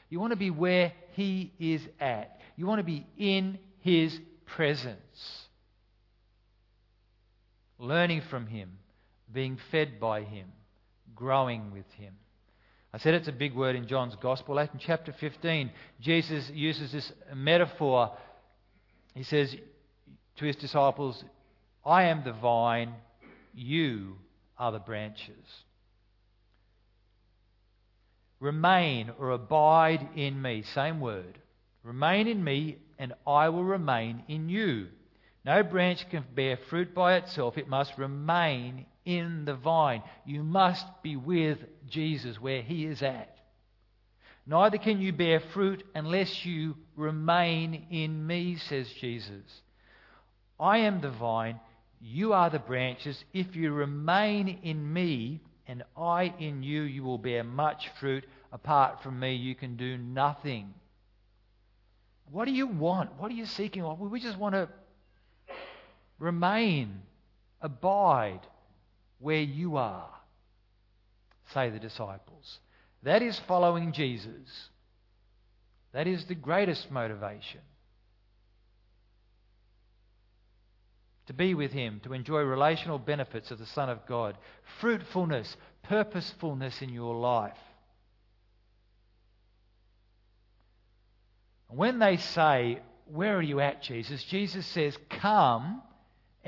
You 0.09 0.19
want 0.19 0.31
to 0.31 0.38
be 0.38 0.50
where 0.50 0.93
he 1.13 1.53
is 1.59 1.81
at. 2.00 2.39
You 2.55 2.65
want 2.65 2.79
to 2.79 2.83
be 2.83 3.05
in 3.17 3.59
his 3.81 4.19
presence 4.45 5.47
learning 7.79 8.21
from 8.29 8.47
Him, 8.47 8.77
being 9.31 9.57
fed 9.71 10.00
by 10.00 10.24
Him, 10.24 10.47
growing 11.15 11.71
with 11.71 11.89
Him. 11.97 12.13
I 12.93 12.97
said 12.97 13.13
it's 13.13 13.27
a 13.27 13.33
big 13.33 13.53
word 13.53 13.75
in 13.75 13.88
John's 13.88 14.15
Gospel. 14.15 14.57
In 14.57 14.69
chapter 14.79 15.13
15, 15.19 15.71
Jesus 16.00 16.50
uses 16.50 16.91
this 16.91 17.12
metaphor. 17.36 18.17
He 19.13 19.24
says 19.24 19.55
to 20.38 20.46
his 20.46 20.56
disciples, 20.56 21.24
I 21.86 22.03
am 22.03 22.24
the 22.24 22.34
vine, 22.34 22.94
you 23.53 24.15
are 24.58 24.72
the 24.72 24.79
branches. 24.79 25.63
Remain 28.39 29.12
or 29.20 29.32
abide 29.32 30.10
in 30.15 30.41
me, 30.41 30.63
same 30.74 31.00
word. 31.00 31.39
Remain 31.84 32.27
in 32.27 32.44
me, 32.44 32.77
and 33.00 33.13
I 33.25 33.50
will 33.50 33.63
remain 33.63 34.24
in 34.27 34.50
you. 34.50 34.88
No 35.46 35.63
branch 35.63 36.08
can 36.10 36.25
bear 36.36 36.58
fruit 36.70 36.94
by 36.94 37.15
itself, 37.15 37.58
it 37.58 37.70
must 37.70 37.98
remain 37.98 38.86
in 39.06 39.46
the 39.46 39.56
vine. 39.56 40.03
You 40.25 40.44
must 40.44 40.86
be 41.01 41.15
with 41.15 41.60
Jesus 41.89 42.39
where 42.39 42.62
he 42.62 42.86
is 42.86 43.01
at. 43.01 43.38
Neither 44.46 44.77
can 44.77 45.01
you 45.01 45.13
bear 45.13 45.39
fruit 45.39 45.84
unless 45.96 46.46
you 46.46 46.75
remain 46.96 47.88
in 47.89 48.27
me, 48.27 48.58
says 48.58 48.89
Jesus. 49.00 49.62
I 50.59 50.79
am 50.79 51.01
the 51.01 51.11
vine, 51.11 51.59
you 51.99 52.33
are 52.33 52.49
the 52.49 52.59
branches. 52.59 53.23
If 53.33 53.55
you 53.55 53.71
remain 53.71 54.59
in 54.63 54.91
me 54.91 55.41
and 55.67 55.83
I 55.95 56.33
in 56.39 56.63
you, 56.63 56.83
you 56.83 57.03
will 57.03 57.17
bear 57.17 57.43
much 57.43 57.89
fruit. 57.99 58.25
Apart 58.51 59.03
from 59.03 59.19
me, 59.19 59.35
you 59.35 59.55
can 59.55 59.75
do 59.75 59.97
nothing. 59.97 60.73
What 62.31 62.45
do 62.45 62.51
you 62.51 62.67
want? 62.67 63.19
What 63.19 63.31
are 63.31 63.35
you 63.35 63.45
seeking? 63.45 63.83
We 64.09 64.19
just 64.19 64.37
want 64.37 64.55
to 64.55 64.69
Remain, 66.19 67.01
abide 67.61 68.41
where 69.19 69.41
you 69.41 69.77
are, 69.77 70.09
say 71.53 71.69
the 71.69 71.79
disciples. 71.79 72.59
That 73.03 73.21
is 73.21 73.39
following 73.47 73.93
Jesus. 73.93 74.69
That 75.93 76.07
is 76.07 76.25
the 76.25 76.35
greatest 76.35 76.89
motivation. 76.91 77.61
To 81.27 81.34
be 81.34 81.53
with 81.53 81.72
Him, 81.72 82.01
to 82.03 82.13
enjoy 82.13 82.39
relational 82.39 83.00
benefits 83.00 83.51
of 83.51 83.60
the 83.60 83.65
Son 83.65 83.89
of 83.89 84.05
God, 84.07 84.38
fruitfulness, 84.79 85.55
purposefulness 85.84 86.81
in 86.81 86.89
your 86.89 87.15
life. 87.15 87.57
When 91.69 92.00
they 92.00 92.17
say, 92.17 92.79
Where 93.05 93.38
are 93.38 93.41
you 93.41 93.60
at, 93.60 93.84
Jesus? 93.84 94.24
Jesus 94.24 94.65
says, 94.67 94.98
Come 95.10 95.81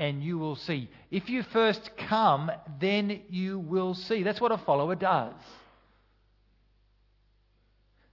and 0.00 0.24
you 0.24 0.38
will 0.38 0.56
see. 0.56 0.88
If 1.10 1.28
you 1.28 1.42
first 1.42 1.90
come, 2.08 2.50
then 2.80 3.20
you 3.28 3.58
will 3.58 3.92
see. 3.92 4.22
That's 4.22 4.40
what 4.40 4.50
a 4.50 4.56
follower 4.56 4.94
does. 4.94 5.34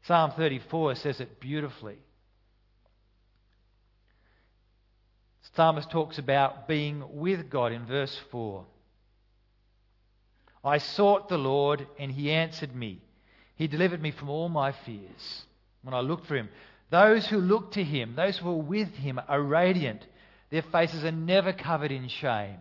Psalm 0.04 0.32
34 0.36 0.96
says 0.96 1.22
it 1.22 1.40
beautifully. 1.40 1.98
Psalmist 5.58 5.90
talks 5.90 6.20
about 6.20 6.68
being 6.68 7.04
with 7.14 7.50
God 7.50 7.72
in 7.72 7.84
verse 7.88 8.16
4. 8.30 8.64
I 10.64 10.78
sought 10.78 11.30
the 11.30 11.40
Lord, 11.40 11.88
and 11.98 12.12
he 12.12 12.32
answered 12.32 12.76
me. 12.76 13.02
He 13.56 13.68
delivered 13.68 14.00
me 14.00 14.12
from 14.12 14.30
all 14.30 14.50
my 14.50 14.72
fears 14.72 15.46
when 15.82 15.96
I 15.96 16.02
looked 16.02 16.28
for 16.28 16.36
him. 16.36 16.50
Those 16.92 17.26
who 17.26 17.40
look 17.40 17.72
to 17.72 17.84
him, 17.84 18.14
those 18.16 18.38
who 18.38 18.52
are 18.52 18.62
with 18.62 18.90
him, 18.90 19.20
are 19.28 19.42
radiant. 19.42 20.06
Their 20.52 20.62
faces 20.62 21.04
are 21.04 21.12
never 21.12 21.54
covered 21.54 21.92
in 21.92 22.08
shame. 22.08 22.60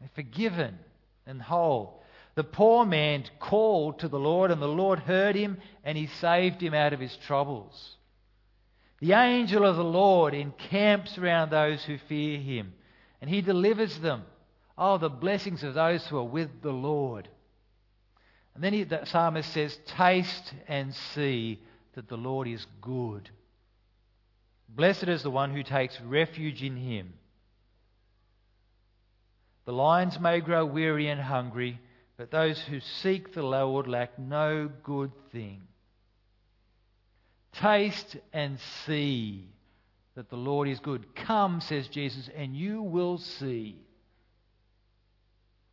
They're 0.00 0.08
forgiven 0.14 0.78
and 1.26 1.42
whole. 1.42 2.02
The 2.34 2.44
poor 2.44 2.86
man 2.86 3.24
called 3.38 3.98
to 3.98 4.08
the 4.08 4.18
Lord, 4.18 4.50
and 4.50 4.62
the 4.62 4.66
Lord 4.68 5.00
heard 5.00 5.36
him, 5.36 5.58
and 5.84 5.98
he 5.98 6.06
saved 6.06 6.62
him 6.62 6.72
out 6.72 6.94
of 6.94 7.00
his 7.00 7.14
troubles. 7.26 7.96
The 9.02 9.14
angel 9.14 9.66
of 9.66 9.74
the 9.74 9.82
Lord 9.82 10.32
encamps 10.32 11.18
around 11.18 11.50
those 11.50 11.82
who 11.82 11.98
fear 11.98 12.38
him, 12.38 12.72
and 13.20 13.28
he 13.28 13.40
delivers 13.40 13.98
them. 13.98 14.22
Oh, 14.78 14.96
the 14.96 15.10
blessings 15.10 15.64
of 15.64 15.74
those 15.74 16.06
who 16.06 16.18
are 16.18 16.24
with 16.24 16.62
the 16.62 16.70
Lord. 16.70 17.28
And 18.54 18.62
then 18.62 18.72
he, 18.72 18.84
the 18.84 19.04
psalmist 19.04 19.52
says, 19.52 19.76
Taste 19.86 20.54
and 20.68 20.94
see 20.94 21.60
that 21.94 22.06
the 22.06 22.16
Lord 22.16 22.46
is 22.46 22.64
good. 22.80 23.28
Blessed 24.68 25.08
is 25.08 25.24
the 25.24 25.32
one 25.32 25.50
who 25.50 25.64
takes 25.64 26.00
refuge 26.02 26.62
in 26.62 26.76
him. 26.76 27.12
The 29.64 29.72
lions 29.72 30.20
may 30.20 30.38
grow 30.38 30.64
weary 30.64 31.08
and 31.08 31.20
hungry, 31.20 31.80
but 32.16 32.30
those 32.30 32.60
who 32.60 32.78
seek 32.78 33.34
the 33.34 33.42
Lord 33.42 33.88
lack 33.88 34.16
no 34.16 34.70
good 34.84 35.10
thing. 35.32 35.62
Taste 37.52 38.16
and 38.32 38.58
see 38.86 39.48
that 40.14 40.30
the 40.30 40.36
Lord 40.36 40.68
is 40.68 40.80
good. 40.80 41.14
Come, 41.14 41.60
says 41.60 41.88
Jesus, 41.88 42.28
and 42.36 42.56
you 42.56 42.82
will 42.82 43.18
see 43.18 43.76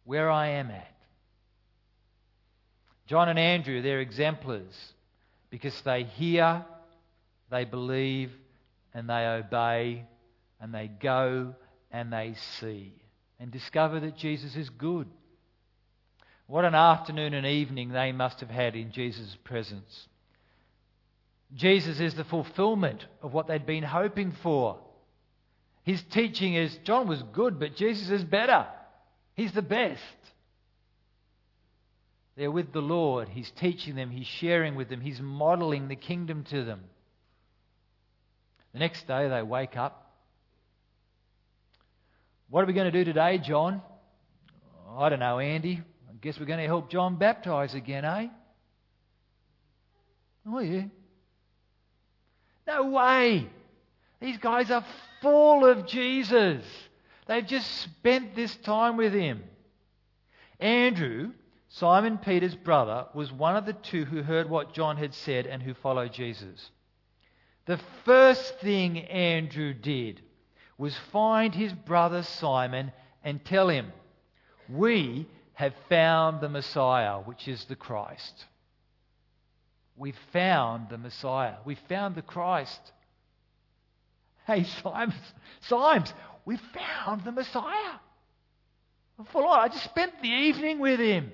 where 0.03 0.29
I 0.29 0.47
am 0.49 0.71
at. 0.71 0.95
John 3.07 3.29
and 3.29 3.39
Andrew, 3.39 3.81
they're 3.81 4.01
exemplars 4.01 4.93
because 5.49 5.79
they 5.81 6.03
hear, 6.03 6.63
they 7.49 7.65
believe, 7.65 8.31
and 8.93 9.09
they 9.09 9.25
obey, 9.25 10.05
and 10.59 10.73
they 10.73 10.87
go 10.87 11.55
and 11.91 12.13
they 12.13 12.35
see 12.59 12.93
and 13.39 13.51
discover 13.51 13.99
that 14.01 14.17
Jesus 14.17 14.55
is 14.55 14.69
good. 14.69 15.07
What 16.47 16.65
an 16.65 16.75
afternoon 16.75 17.33
and 17.33 17.45
evening 17.45 17.89
they 17.89 18.11
must 18.11 18.41
have 18.41 18.49
had 18.49 18.75
in 18.75 18.91
Jesus' 18.91 19.37
presence. 19.43 20.07
Jesus 21.53 21.99
is 21.99 22.13
the 22.13 22.23
fulfillment 22.23 23.05
of 23.21 23.33
what 23.33 23.47
they'd 23.47 23.65
been 23.65 23.83
hoping 23.83 24.33
for. 24.43 24.79
His 25.83 26.01
teaching 26.11 26.53
is 26.53 26.77
John 26.83 27.07
was 27.07 27.23
good, 27.33 27.59
but 27.59 27.75
Jesus 27.75 28.09
is 28.09 28.23
better. 28.23 28.67
He's 29.33 29.51
the 29.53 29.61
best. 29.61 30.01
They're 32.37 32.51
with 32.51 32.71
the 32.71 32.81
Lord. 32.81 33.27
He's 33.27 33.51
teaching 33.51 33.95
them, 33.95 34.11
He's 34.11 34.27
sharing 34.27 34.75
with 34.75 34.89
them, 34.89 35.01
He's 35.01 35.19
modeling 35.19 35.87
the 35.87 35.95
kingdom 35.95 36.43
to 36.51 36.63
them. 36.63 36.81
The 38.73 38.79
next 38.79 39.07
day 39.07 39.27
they 39.27 39.41
wake 39.41 39.75
up. 39.75 40.13
What 42.49 42.63
are 42.63 42.67
we 42.67 42.73
going 42.73 42.91
to 42.91 42.97
do 42.97 43.03
today, 43.03 43.39
John? 43.39 43.81
I 44.97 45.09
don't 45.09 45.19
know, 45.19 45.39
Andy. 45.39 45.81
I 46.09 46.13
guess 46.21 46.39
we're 46.39 46.45
going 46.45 46.59
to 46.59 46.65
help 46.65 46.89
John 46.89 47.17
baptize 47.17 47.73
again, 47.73 48.05
eh? 48.05 48.27
Oh, 50.47 50.59
yeah. 50.59 50.83
No 52.69 52.83
way. 52.83 53.49
These 54.21 54.37
guys 54.37 54.69
are 54.69 54.85
full 55.23 55.65
of 55.65 55.87
Jesus. 55.87 56.63
They've 57.25 57.45
just 57.45 57.67
spent 57.81 58.35
this 58.35 58.55
time 58.57 58.95
with 58.95 59.11
him. 59.11 59.43
Andrew, 60.59 61.31
Simon 61.69 62.19
Peter's 62.19 62.53
brother, 62.53 63.07
was 63.15 63.31
one 63.31 63.55
of 63.55 63.65
the 63.65 63.73
two 63.73 64.05
who 64.05 64.21
heard 64.21 64.47
what 64.47 64.73
John 64.75 64.97
had 64.97 65.15
said 65.15 65.47
and 65.47 65.63
who 65.63 65.73
followed 65.73 66.13
Jesus. 66.13 66.69
The 67.65 67.79
first 68.05 68.59
thing 68.59 68.99
Andrew 68.99 69.73
did 69.73 70.21
was 70.77 70.95
find 71.11 71.55
his 71.55 71.73
brother 71.73 72.21
Simon 72.21 72.91
and 73.23 73.43
tell 73.43 73.69
him, 73.69 73.91
We 74.67 75.27
have 75.53 75.73
found 75.89 76.39
the 76.39 76.49
Messiah, 76.49 77.19
which 77.19 77.47
is 77.47 77.65
the 77.65 77.75
Christ. 77.75 78.45
We 79.99 80.13
found 80.31 80.87
the 80.89 80.97
Messiah. 80.97 81.55
We 81.65 81.75
found 81.75 82.15
the 82.15 82.21
Christ. 82.21 82.79
Hey, 84.47 84.63
Symes, 84.63 85.13
Symes, 85.61 86.13
we 86.45 86.57
found 86.57 87.25
the 87.25 87.33
Messiah. 87.33 87.99
Full 89.33 89.45
on. 89.45 89.59
I 89.59 89.67
just 89.67 89.83
spent 89.83 90.13
the 90.21 90.29
evening 90.29 90.79
with 90.79 91.01
him. 91.01 91.33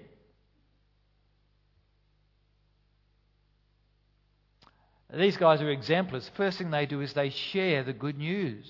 These 5.13 5.37
guys 5.37 5.61
are 5.61 5.69
exemplars. 5.69 6.29
First 6.35 6.57
thing 6.57 6.71
they 6.71 6.87
do 6.87 7.01
is 7.01 7.13
they 7.13 7.29
share 7.29 7.83
the 7.83 7.93
good 7.93 8.17
news. 8.17 8.65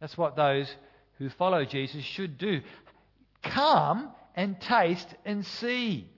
That's 0.00 0.18
what 0.18 0.34
those 0.34 0.68
who 1.18 1.30
follow 1.30 1.64
Jesus 1.64 2.02
should 2.02 2.36
do. 2.36 2.60
Come 3.44 4.10
and 4.34 4.60
taste 4.60 5.14
and 5.24 5.46
see. 5.46 6.10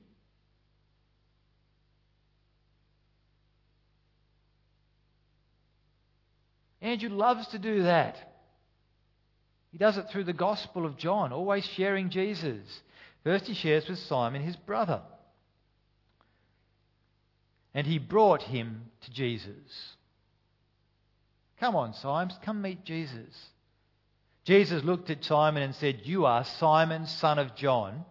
Andrew 6.86 7.08
loves 7.08 7.48
to 7.48 7.58
do 7.58 7.82
that. 7.82 8.16
He 9.72 9.78
does 9.78 9.98
it 9.98 10.08
through 10.08 10.24
the 10.24 10.32
Gospel 10.32 10.86
of 10.86 10.96
John, 10.96 11.32
always 11.32 11.66
sharing 11.66 12.10
Jesus. 12.10 12.80
First, 13.24 13.46
he 13.46 13.54
shares 13.54 13.88
with 13.88 13.98
Simon, 13.98 14.40
his 14.40 14.54
brother. 14.54 15.02
And 17.74 17.86
he 17.86 17.98
brought 17.98 18.42
him 18.42 18.82
to 19.02 19.10
Jesus. 19.10 19.96
Come 21.58 21.74
on, 21.74 21.92
Simon, 21.94 22.32
come 22.44 22.62
meet 22.62 22.84
Jesus. 22.84 23.34
Jesus 24.44 24.84
looked 24.84 25.10
at 25.10 25.24
Simon 25.24 25.64
and 25.64 25.74
said, 25.74 26.02
You 26.04 26.24
are 26.24 26.44
Simon, 26.44 27.06
son 27.06 27.40
of 27.40 27.56
John. 27.56 28.04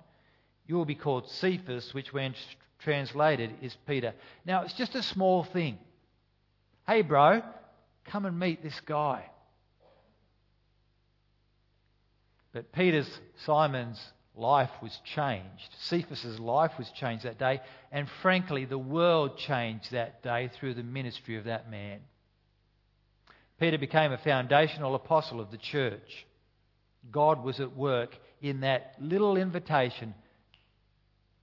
You 0.67 0.75
will 0.75 0.85
be 0.85 0.95
called 0.95 1.29
Cephas, 1.29 1.93
which, 1.93 2.11
when 2.11 2.35
translated, 2.79 3.55
is 3.61 3.77
Peter. 3.87 4.13
Now, 4.45 4.63
it's 4.63 4.73
just 4.73 4.95
a 4.95 5.01
small 5.01 5.45
thing. 5.45 5.77
Hey, 6.85 7.03
bro, 7.03 7.41
Come 8.05 8.25
and 8.25 8.39
meet 8.39 8.63
this 8.63 8.79
guy. 8.85 9.25
But 12.53 12.71
Peter's, 12.71 13.09
Simon's 13.45 13.99
life 14.35 14.69
was 14.81 14.97
changed. 15.03 15.69
Cephas's 15.79 16.39
life 16.39 16.71
was 16.77 16.89
changed 16.91 17.25
that 17.25 17.39
day. 17.39 17.61
And 17.91 18.07
frankly, 18.21 18.65
the 18.65 18.77
world 18.77 19.37
changed 19.37 19.91
that 19.91 20.23
day 20.23 20.49
through 20.57 20.75
the 20.75 20.83
ministry 20.83 21.37
of 21.37 21.45
that 21.45 21.69
man. 21.69 21.99
Peter 23.59 23.77
became 23.77 24.11
a 24.11 24.17
foundational 24.17 24.95
apostle 24.95 25.39
of 25.39 25.51
the 25.51 25.57
church. 25.57 26.25
God 27.11 27.43
was 27.43 27.59
at 27.59 27.75
work 27.75 28.15
in 28.41 28.61
that 28.61 28.95
little 28.99 29.37
invitation. 29.37 30.13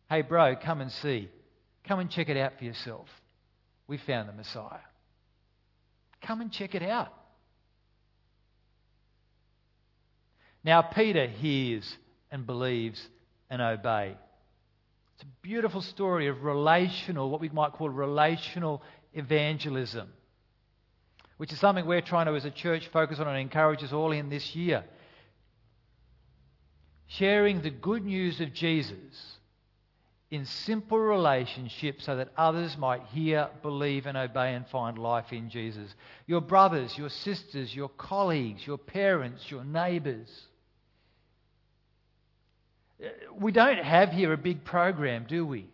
Hey, 0.08 0.22
bro, 0.22 0.56
come 0.56 0.80
and 0.80 0.92
see. 0.92 1.30
Come 1.84 2.00
and 2.00 2.10
check 2.10 2.28
it 2.28 2.36
out 2.36 2.58
for 2.58 2.64
yourself. 2.64 3.08
We 3.86 3.98
found 3.98 4.28
the 4.28 4.32
Messiah. 4.34 4.80
Come 6.22 6.40
and 6.40 6.52
check 6.52 6.74
it 6.74 6.82
out. 6.82 7.12
Now, 10.64 10.82
Peter 10.82 11.26
hears 11.26 11.96
and 12.30 12.46
believes 12.46 13.00
and 13.50 13.60
obeys. 13.60 14.16
It's 15.14 15.24
a 15.24 15.42
beautiful 15.42 15.82
story 15.82 16.28
of 16.28 16.44
relational, 16.44 17.30
what 17.30 17.40
we 17.40 17.48
might 17.48 17.72
call 17.72 17.88
relational 17.88 18.82
evangelism, 19.12 20.08
which 21.36 21.52
is 21.52 21.58
something 21.58 21.84
we're 21.84 22.00
trying 22.00 22.26
to, 22.26 22.34
as 22.34 22.44
a 22.44 22.50
church, 22.50 22.88
focus 22.92 23.18
on 23.18 23.26
and 23.28 23.38
encourage 23.38 23.82
us 23.82 23.92
all 23.92 24.12
in 24.12 24.30
this 24.30 24.54
year. 24.54 24.84
Sharing 27.08 27.60
the 27.60 27.70
good 27.70 28.04
news 28.04 28.40
of 28.40 28.54
Jesus 28.54 28.96
in 30.32 30.46
simple 30.46 30.98
relationships 30.98 32.06
so 32.06 32.16
that 32.16 32.30
others 32.38 32.78
might 32.78 33.02
hear, 33.12 33.50
believe, 33.60 34.06
and 34.06 34.16
obey 34.16 34.54
and 34.54 34.66
find 34.66 34.96
life 34.96 35.30
in 35.30 35.50
Jesus. 35.50 35.94
Your 36.26 36.40
brothers, 36.40 36.96
your 36.96 37.10
sisters, 37.10 37.76
your 37.76 37.90
colleagues, 37.90 38.66
your 38.66 38.78
parents, 38.78 39.50
your 39.50 39.62
neighbours. 39.62 40.46
We 43.38 43.52
don't 43.52 43.76
have 43.76 44.10
here 44.10 44.32
a 44.32 44.38
big 44.38 44.64
program, 44.64 45.26
do 45.28 45.44
we? 45.44 45.68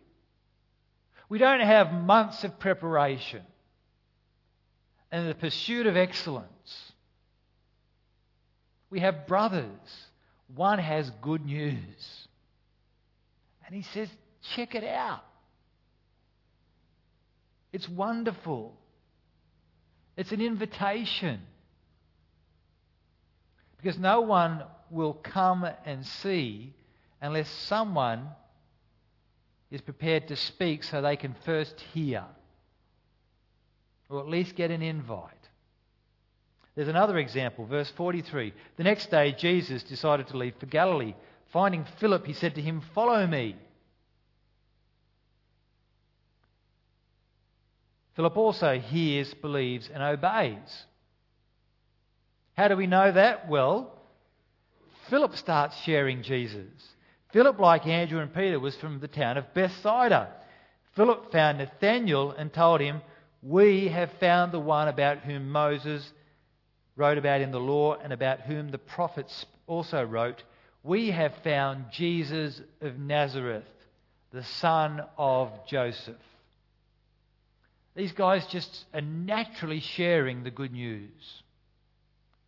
We 1.29 1.37
don't 1.37 1.61
have 1.61 1.93
months 1.93 2.43
of 2.43 2.59
preparation 2.59 3.43
and 5.09 5.29
the 5.29 5.35
pursuit 5.35 5.87
of 5.87 5.95
excellence. 5.95 6.91
We 8.89 8.99
have 8.99 9.25
brothers. 9.25 9.69
One 10.53 10.79
has 10.79 11.09
good 11.21 11.45
news. 11.45 12.27
And 13.65 13.73
he 13.73 13.83
says, 13.83 14.09
Check 14.41 14.75
it 14.75 14.83
out. 14.83 15.23
It's 17.71 17.87
wonderful. 17.87 18.75
It's 20.17 20.31
an 20.31 20.41
invitation. 20.41 21.41
Because 23.77 23.97
no 23.97 24.21
one 24.21 24.63
will 24.89 25.13
come 25.13 25.67
and 25.85 26.05
see 26.05 26.73
unless 27.21 27.49
someone 27.49 28.27
is 29.71 29.81
prepared 29.81 30.27
to 30.29 30.35
speak 30.35 30.83
so 30.83 31.01
they 31.01 31.15
can 31.15 31.35
first 31.45 31.79
hear 31.93 32.25
or 34.09 34.19
at 34.19 34.27
least 34.27 34.55
get 34.55 34.71
an 34.71 34.81
invite. 34.81 35.33
There's 36.75 36.87
another 36.87 37.17
example, 37.17 37.65
verse 37.65 37.91
43. 37.95 38.53
The 38.77 38.83
next 38.83 39.11
day, 39.11 39.33
Jesus 39.37 39.83
decided 39.83 40.27
to 40.27 40.37
leave 40.37 40.55
for 40.59 40.65
Galilee. 40.65 41.13
Finding 41.51 41.85
Philip, 41.99 42.25
he 42.25 42.33
said 42.33 42.55
to 42.55 42.61
him, 42.61 42.81
Follow 42.95 43.25
me. 43.27 43.55
Philip 48.15 48.37
also 48.37 48.79
hears, 48.79 49.33
believes, 49.33 49.89
and 49.93 50.03
obeys. 50.03 50.85
How 52.57 52.67
do 52.67 52.75
we 52.75 52.87
know 52.87 53.11
that? 53.11 53.47
Well, 53.47 53.93
Philip 55.09 55.35
starts 55.37 55.77
sharing 55.83 56.23
Jesus. 56.23 56.67
Philip, 57.31 57.59
like 57.59 57.87
Andrew 57.87 58.19
and 58.19 58.33
Peter, 58.33 58.59
was 58.59 58.75
from 58.75 58.99
the 58.99 59.07
town 59.07 59.37
of 59.37 59.53
Bethsaida. 59.53 60.33
Philip 60.95 61.31
found 61.31 61.59
Nathanael 61.59 62.31
and 62.31 62.51
told 62.51 62.81
him, 62.81 63.01
We 63.41 63.87
have 63.87 64.11
found 64.19 64.51
the 64.51 64.59
one 64.59 64.87
about 64.87 65.19
whom 65.19 65.49
Moses 65.49 66.11
wrote 66.95 67.17
about 67.17 67.41
in 67.41 67.51
the 67.51 67.59
law 67.59 67.95
and 67.95 68.11
about 68.11 68.41
whom 68.41 68.69
the 68.69 68.77
prophets 68.77 69.45
also 69.67 70.03
wrote. 70.03 70.43
We 70.83 71.11
have 71.11 71.33
found 71.43 71.85
Jesus 71.91 72.61
of 72.81 72.99
Nazareth, 72.99 73.63
the 74.31 74.43
son 74.43 75.01
of 75.17 75.51
Joseph. 75.67 76.17
These 77.95 78.11
guys 78.13 78.45
just 78.51 78.85
are 78.93 79.01
naturally 79.01 79.81
sharing 79.81 80.43
the 80.43 80.51
good 80.51 80.71
news 80.71 81.11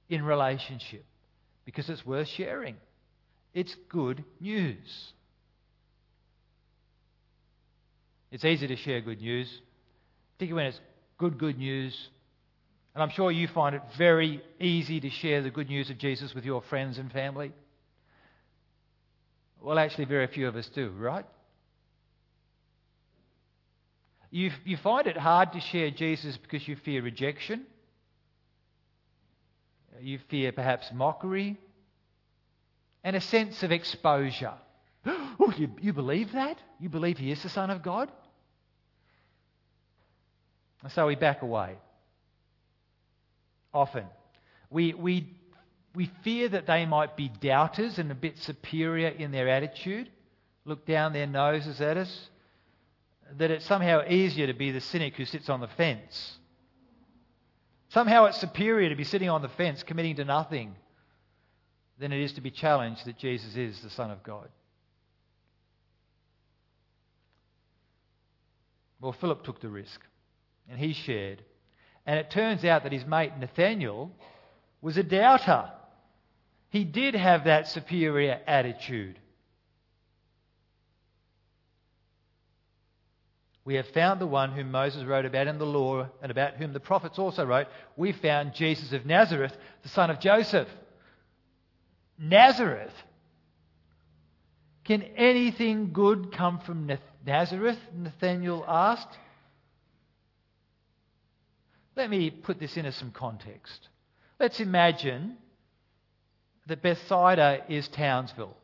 in 0.10 0.24
relationship 0.24 1.06
because 1.66 1.90
it's 1.90 2.06
worth 2.06 2.28
sharing. 2.28 2.76
It's 3.54 3.76
good 3.90 4.24
news. 4.40 5.14
It's 8.32 8.46
easy 8.46 8.68
to 8.68 8.78
share 8.78 9.02
good 9.02 9.20
news, 9.20 9.50
particularly 10.38 10.66
when 10.66 10.74
it's 10.74 10.82
good, 11.18 11.38
good 11.38 11.58
news. 11.58 11.96
And 12.94 13.04
I'm 13.04 13.10
sure 13.10 13.32
you 13.32 13.48
find 13.48 13.76
it 13.76 13.82
very 13.98 14.42
easy 14.60 15.00
to 15.02 15.10
share 15.10 15.42
the 15.42 15.50
good 15.50 15.68
news 15.68 15.90
of 15.90 15.98
Jesus 15.98 16.34
with 16.34 16.46
your 16.46 16.62
friends 16.70 16.98
and 16.98 17.12
family. 17.12 17.52
Well, 19.62 19.78
actually, 19.78 20.06
very 20.06 20.28
few 20.28 20.48
of 20.48 20.56
us 20.56 20.70
do, 20.74 20.90
right? 20.92 21.26
You, 24.32 24.52
you 24.64 24.78
find 24.78 25.08
it 25.08 25.18
hard 25.18 25.52
to 25.54 25.60
share 25.60 25.92
Jesus 25.92 26.38
because 26.38 26.66
you 26.66 26.78
fear 26.78 27.02
rejection. 27.02 27.66
You 30.00 30.20
fear 30.30 30.54
perhaps 30.54 30.90
mockery 30.94 31.60
and 33.04 33.16
a 33.16 33.22
sense 33.22 33.62
of 33.62 33.72
exposure. 33.72 34.54
oh, 35.06 35.54
you, 35.58 35.70
you 35.82 35.92
believe 35.92 36.32
that? 36.32 36.58
You 36.80 36.88
believe 36.88 37.18
he 37.18 37.30
is 37.30 37.44
the 37.44 37.50
Son 37.50 37.70
of 37.70 37.84
God? 37.84 38.10
And 40.82 40.92
so 40.94 41.08
we 41.08 41.16
back 41.16 41.42
away. 41.42 41.76
Often. 43.74 44.06
We, 44.70 44.94
we, 44.94 45.34
we 45.94 46.10
fear 46.24 46.48
that 46.50 46.68
they 46.68 46.86
might 46.86 47.18
be 47.18 47.30
doubters 47.42 48.00
and 48.00 48.12
a 48.12 48.16
bit 48.16 48.38
superior 48.40 49.10
in 49.10 49.32
their 49.32 49.50
attitude, 49.50 50.10
look 50.64 50.86
down 50.86 51.12
their 51.12 51.28
noses 51.28 51.82
at 51.82 51.98
us, 51.98 52.30
that 53.38 53.52
it's 53.52 53.66
somehow 53.66 54.04
easier 54.08 54.48
to 54.48 54.54
be 54.54 54.72
the 54.72 54.82
cynic 54.82 55.16
who 55.16 55.26
sits 55.26 55.50
on 55.50 55.60
the 55.60 55.68
fence. 55.68 56.38
Somehow 57.90 58.26
it's 58.26 58.40
superior 58.40 58.90
to 58.90 58.96
be 58.96 59.04
sitting 59.04 59.30
on 59.30 59.42
the 59.42 59.50
fence 59.50 59.84
committing 59.84 60.16
to 60.16 60.26
nothing 60.26 60.76
than 62.00 62.12
it 62.12 62.22
is 62.22 62.34
to 62.34 62.42
be 62.42 62.52
challenged 62.52 63.06
that 63.06 63.18
Jesus 63.18 63.56
is 63.56 63.80
the 63.82 63.90
Son 63.90 64.12
of 64.12 64.24
God. 64.24 64.50
Well, 69.02 69.14
Philip 69.14 69.44
took 69.44 69.60
the 69.60 69.70
risk 69.70 70.00
and 70.70 70.80
he 70.80 70.94
shared. 70.94 71.44
And 72.06 72.18
it 72.18 72.32
turns 72.32 72.64
out 72.66 72.84
that 72.84 72.92
his 72.92 73.06
mate 73.06 73.38
Nathaniel 73.38 74.12
was 74.82 74.98
a 74.98 75.04
doubter. 75.04 75.72
He 76.70 76.84
did 76.84 77.14
have 77.14 77.44
that 77.44 77.68
superior 77.68 78.40
attitude. 78.48 79.20
We 83.64 83.76
have 83.76 83.88
found 83.90 84.20
the 84.20 84.28
one 84.28 84.52
whom 84.52 84.72
Moses 84.72 85.04
wrote 85.06 85.26
about 85.26 85.48
in 85.48 85.60
the 85.60 85.66
law 85.66 86.08
and 86.22 86.32
about 86.32 86.56
whom 86.56 86.74
the 86.74 86.80
prophets 86.80 87.20
also 87.20 87.46
wrote. 87.46 87.68
We 87.96 88.12
found 88.12 88.54
Jesus 88.56 88.92
of 88.92 89.06
Nazareth, 89.06 89.56
the 89.84 89.90
son 89.90 90.10
of 90.10 90.20
Joseph. 90.20 90.68
Nazareth. 92.18 92.94
Can 94.84 95.04
anything 95.16 95.94
good 95.94 96.32
come 96.32 96.60
from 96.60 96.90
Nazareth? 97.26 97.78
Nathaniel 97.96 98.66
asked. 98.68 99.18
Let 101.96 102.10
me 102.10 102.32
put 102.32 102.60
this 102.60 102.78
into 102.78 102.92
some 102.92 103.12
context. 103.12 103.90
Let's 104.40 104.60
imagine 104.60 105.38
that 106.66 106.82
Bethsaida 106.82 107.64
is 107.70 107.88
Townsville. 107.90 108.58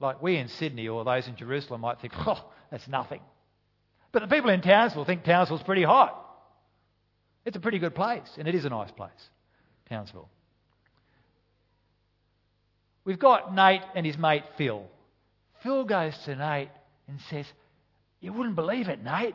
Like 0.00 0.22
we 0.22 0.36
in 0.36 0.48
Sydney 0.48 0.88
or 0.88 1.04
those 1.04 1.28
in 1.28 1.36
Jerusalem 1.36 1.82
might 1.82 2.00
think, 2.00 2.14
oh, 2.26 2.42
that's 2.70 2.88
nothing. 2.88 3.20
But 4.14 4.22
the 4.22 4.28
people 4.28 4.50
in 4.50 4.60
Townsville 4.60 5.04
think 5.04 5.24
Townsville's 5.24 5.64
pretty 5.64 5.82
hot. 5.82 6.16
It's 7.44 7.56
a 7.56 7.60
pretty 7.60 7.80
good 7.80 7.96
place, 7.96 8.36
and 8.38 8.46
it 8.46 8.54
is 8.54 8.64
a 8.64 8.70
nice 8.70 8.92
place, 8.92 9.10
Townsville. 9.88 10.28
We've 13.04 13.18
got 13.18 13.52
Nate 13.52 13.82
and 13.96 14.06
his 14.06 14.16
mate 14.16 14.44
Phil. 14.56 14.86
Phil 15.64 15.84
goes 15.84 16.16
to 16.26 16.36
Nate 16.36 16.68
and 17.08 17.18
says, 17.28 17.44
You 18.20 18.32
wouldn't 18.32 18.54
believe 18.54 18.88
it, 18.88 19.02
Nate. 19.02 19.34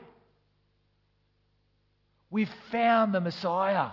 We've 2.32 2.50
found 2.72 3.14
the 3.14 3.20
Messiah. 3.20 3.90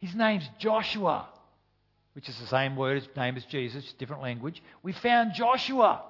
His 0.00 0.16
name's 0.16 0.48
Joshua, 0.58 1.28
which 2.14 2.28
is 2.28 2.36
the 2.40 2.48
same 2.48 2.74
word 2.74 2.96
as 2.96 3.08
name 3.16 3.36
as 3.36 3.44
Jesus, 3.44 3.92
different 3.98 4.22
language. 4.22 4.60
We 4.82 4.92
found 4.92 5.34
Joshua. 5.34 6.02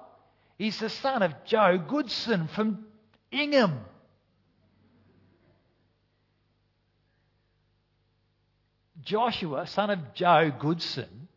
He's 0.57 0.79
the 0.79 0.89
son 0.89 1.21
of 1.21 1.45
Joe 1.45 1.77
Goodson 1.77 2.47
from 2.47 2.86
Ingham. 3.31 3.79
Joshua, 9.03 9.67
son 9.67 9.89
of 9.89 10.13
Joe 10.13 10.51
Goodson, 10.57 11.27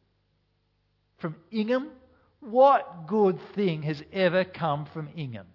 from 1.19 1.37
Ingham? 1.51 1.91
What 2.41 3.07
good 3.07 3.39
thing 3.55 3.83
has 3.83 4.03
ever 4.13 4.45
come 4.45 4.87
from 4.87 5.09
Ingham? 5.15 5.47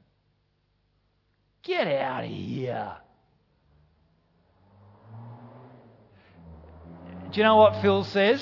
Get 1.63 1.87
out 1.87 2.23
of 2.23 2.29
here. 2.29 2.95
Do 7.31 7.37
you 7.37 7.43
know 7.43 7.57
what 7.57 7.81
Phil 7.81 8.03
says? 8.03 8.41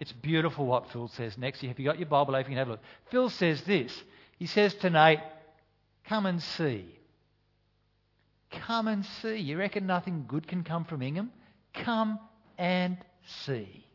It's 0.00 0.12
beautiful 0.12 0.66
what 0.66 0.90
Phil 0.90 1.08
says 1.08 1.36
next. 1.36 1.62
If 1.62 1.78
you 1.78 1.84
got 1.84 1.98
your 1.98 2.08
Bible 2.08 2.34
open, 2.34 2.50
you 2.50 2.56
can 2.56 2.58
have 2.58 2.68
a 2.68 2.70
look. 2.72 2.80
Phil 3.10 3.28
says 3.28 3.62
this. 3.62 3.94
He 4.38 4.46
says 4.46 4.74
tonight, 4.74 5.20
Come 6.10 6.26
and 6.26 6.42
see. 6.42 6.99
Come 8.66 8.88
and 8.88 9.04
see. 9.22 9.36
You 9.36 9.58
reckon 9.58 9.86
nothing 9.86 10.24
good 10.26 10.46
can 10.46 10.64
come 10.64 10.84
from 10.84 11.02
Ingham? 11.02 11.30
Come 11.84 12.18
and 12.58 12.98
see. 13.44 13.86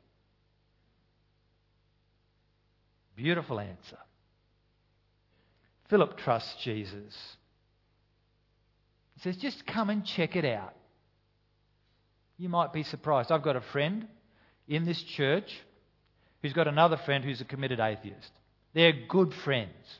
Beautiful 3.16 3.60
answer. 3.60 3.98
Philip 5.90 6.18
trusts 6.18 6.56
Jesus. 6.64 7.16
He 9.16 9.22
says, 9.22 9.38
just 9.38 9.66
come 9.66 9.90
and 9.90 10.06
check 10.06 10.36
it 10.36 10.46
out. 10.46 10.74
You 12.38 12.50
might 12.50 12.74
be 12.74 12.84
surprised. 12.84 13.32
I've 13.32 13.44
got 13.44 13.56
a 13.56 13.62
friend 13.62 14.08
in 14.68 14.86
this 14.86 15.02
church 15.02 15.50
who's 16.42 16.54
got 16.54 16.68
another 16.68 16.98
friend 17.06 17.24
who's 17.24 17.40
a 17.40 17.46
committed 17.46 17.80
atheist. 17.80 18.32
They're 18.74 18.94
good 19.08 19.34
friends. 19.46 20.00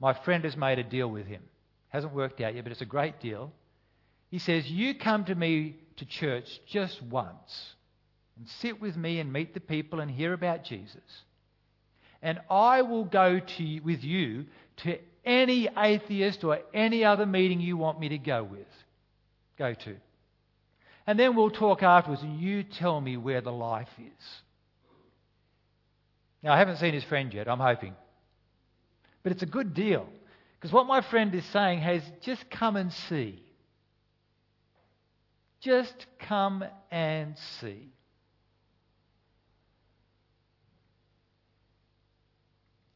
My 0.00 0.14
friend 0.24 0.44
has 0.44 0.56
made 0.56 0.78
a 0.78 0.84
deal 0.84 1.08
with 1.08 1.26
him. 1.26 1.42
Hasn't 1.88 2.14
worked 2.14 2.40
out 2.40 2.54
yet, 2.54 2.64
but 2.64 2.72
it's 2.72 2.80
a 2.80 2.86
great 2.86 3.20
deal. 3.20 3.52
He 4.30 4.38
says, 4.38 4.70
You 4.70 4.94
come 4.94 5.24
to 5.26 5.34
me 5.34 5.76
to 5.96 6.04
church 6.04 6.60
just 6.66 7.02
once 7.02 7.74
and 8.36 8.48
sit 8.60 8.80
with 8.80 8.96
me 8.96 9.20
and 9.20 9.32
meet 9.32 9.54
the 9.54 9.60
people 9.60 10.00
and 10.00 10.10
hear 10.10 10.32
about 10.32 10.64
Jesus 10.64 11.22
and 12.22 12.40
I 12.50 12.82
will 12.82 13.04
go 13.04 13.38
to, 13.38 13.80
with 13.80 14.02
you 14.02 14.46
to 14.78 14.98
any 15.24 15.68
atheist 15.76 16.42
or 16.44 16.60
any 16.74 17.04
other 17.04 17.26
meeting 17.26 17.60
you 17.60 17.76
want 17.76 18.00
me 18.00 18.08
to 18.10 18.18
go 18.18 18.42
with. 18.42 18.66
Go 19.58 19.74
to. 19.74 19.96
And 21.06 21.18
then 21.18 21.36
we'll 21.36 21.50
talk 21.50 21.82
afterwards 21.82 22.22
and 22.22 22.40
you 22.40 22.64
tell 22.64 23.00
me 23.00 23.16
where 23.16 23.40
the 23.40 23.52
life 23.52 23.88
is. 23.98 24.24
Now, 26.42 26.52
I 26.52 26.58
haven't 26.58 26.76
seen 26.76 26.94
his 26.94 27.04
friend 27.04 27.32
yet, 27.32 27.48
I'm 27.48 27.58
hoping. 27.58 27.94
But 29.22 29.32
it's 29.32 29.42
a 29.42 29.46
good 29.46 29.74
deal. 29.74 30.06
Because 30.58 30.72
what 30.72 30.86
my 30.86 31.00
friend 31.00 31.34
is 31.34 31.44
saying 31.46 31.82
is 31.82 32.02
just 32.20 32.50
come 32.50 32.76
and 32.76 32.92
see. 32.92 33.42
Just 35.60 36.06
come 36.18 36.64
and 36.90 37.36
see. 37.60 37.88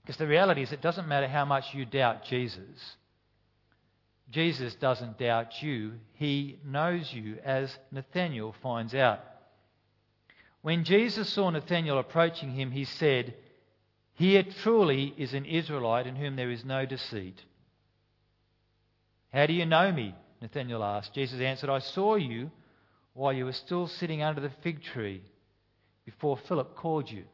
Because 0.02 0.16
the 0.16 0.26
reality 0.26 0.62
is, 0.62 0.72
it 0.72 0.80
doesn't 0.80 1.06
matter 1.06 1.28
how 1.28 1.44
much 1.44 1.74
you 1.74 1.84
doubt 1.84 2.24
Jesus. 2.24 2.96
Jesus 4.30 4.74
doesn't 4.74 5.18
doubt 5.18 5.62
you, 5.62 5.92
he 6.14 6.58
knows 6.64 7.12
you, 7.12 7.38
as 7.44 7.78
Nathanael 7.92 8.54
finds 8.62 8.94
out. 8.94 9.20
When 10.62 10.84
Jesus 10.84 11.28
saw 11.28 11.50
Nathanael 11.50 11.98
approaching 11.98 12.50
him, 12.50 12.70
he 12.70 12.84
said, 12.84 13.34
Here 14.14 14.42
truly 14.42 15.14
is 15.16 15.34
an 15.34 15.44
Israelite 15.44 16.06
in 16.06 16.16
whom 16.16 16.36
there 16.36 16.50
is 16.50 16.64
no 16.64 16.86
deceit. 16.86 17.42
How 19.32 19.46
do 19.46 19.52
you 19.52 19.66
know 19.66 19.90
me? 19.90 20.14
Nathanael 20.40 20.82
asked. 20.82 21.14
Jesus 21.14 21.40
answered, 21.40 21.70
I 21.70 21.78
saw 21.78 22.16
you 22.16 22.50
while 23.14 23.32
you 23.32 23.44
were 23.44 23.52
still 23.52 23.86
sitting 23.86 24.22
under 24.22 24.40
the 24.40 24.50
fig 24.62 24.82
tree 24.82 25.22
before 26.04 26.36
Philip 26.48 26.74
called 26.76 27.10
you. 27.10 27.24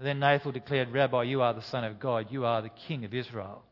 Then 0.00 0.20
Nathanael 0.20 0.52
declared, 0.52 0.92
Rabbi, 0.92 1.24
you 1.24 1.42
are 1.42 1.54
the 1.54 1.62
Son 1.62 1.84
of 1.84 1.98
God, 1.98 2.26
you 2.30 2.44
are 2.44 2.62
the 2.62 2.68
King 2.68 3.04
of 3.04 3.14
Israel. 3.14 3.62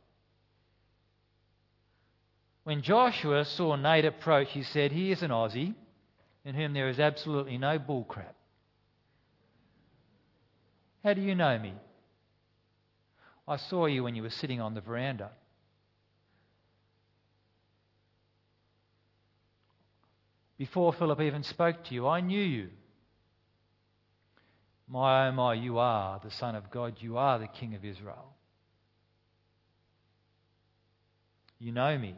When 2.64 2.82
Joshua 2.82 3.44
saw 3.44 3.76
Nate 3.76 4.06
approach, 4.06 4.48
he 4.50 4.64
said, 4.64 4.90
He 4.90 5.12
is 5.12 5.22
an 5.22 5.30
Aussie 5.30 5.74
in 6.44 6.54
whom 6.54 6.72
there 6.72 6.88
is 6.88 6.98
absolutely 6.98 7.58
no 7.58 7.78
bullcrap. 7.78 8.34
How 11.04 11.14
do 11.14 11.20
you 11.20 11.36
know 11.36 11.56
me? 11.58 11.74
I 13.46 13.56
saw 13.56 13.86
you 13.86 14.02
when 14.02 14.16
you 14.16 14.22
were 14.22 14.30
sitting 14.30 14.60
on 14.60 14.74
the 14.74 14.80
veranda. 14.80 15.30
Before 20.58 20.92
Philip 20.92 21.20
even 21.20 21.42
spoke 21.42 21.84
to 21.84 21.94
you, 21.94 22.06
I 22.06 22.20
knew 22.20 22.42
you. 22.42 22.68
My, 24.88 25.28
oh 25.28 25.32
my, 25.32 25.54
you 25.54 25.78
are 25.78 26.20
the 26.22 26.30
Son 26.30 26.54
of 26.54 26.70
God. 26.70 26.96
You 27.00 27.18
are 27.18 27.38
the 27.38 27.48
King 27.48 27.74
of 27.74 27.84
Israel. 27.84 28.36
you 31.58 31.72
know 31.72 31.96
me. 31.96 32.14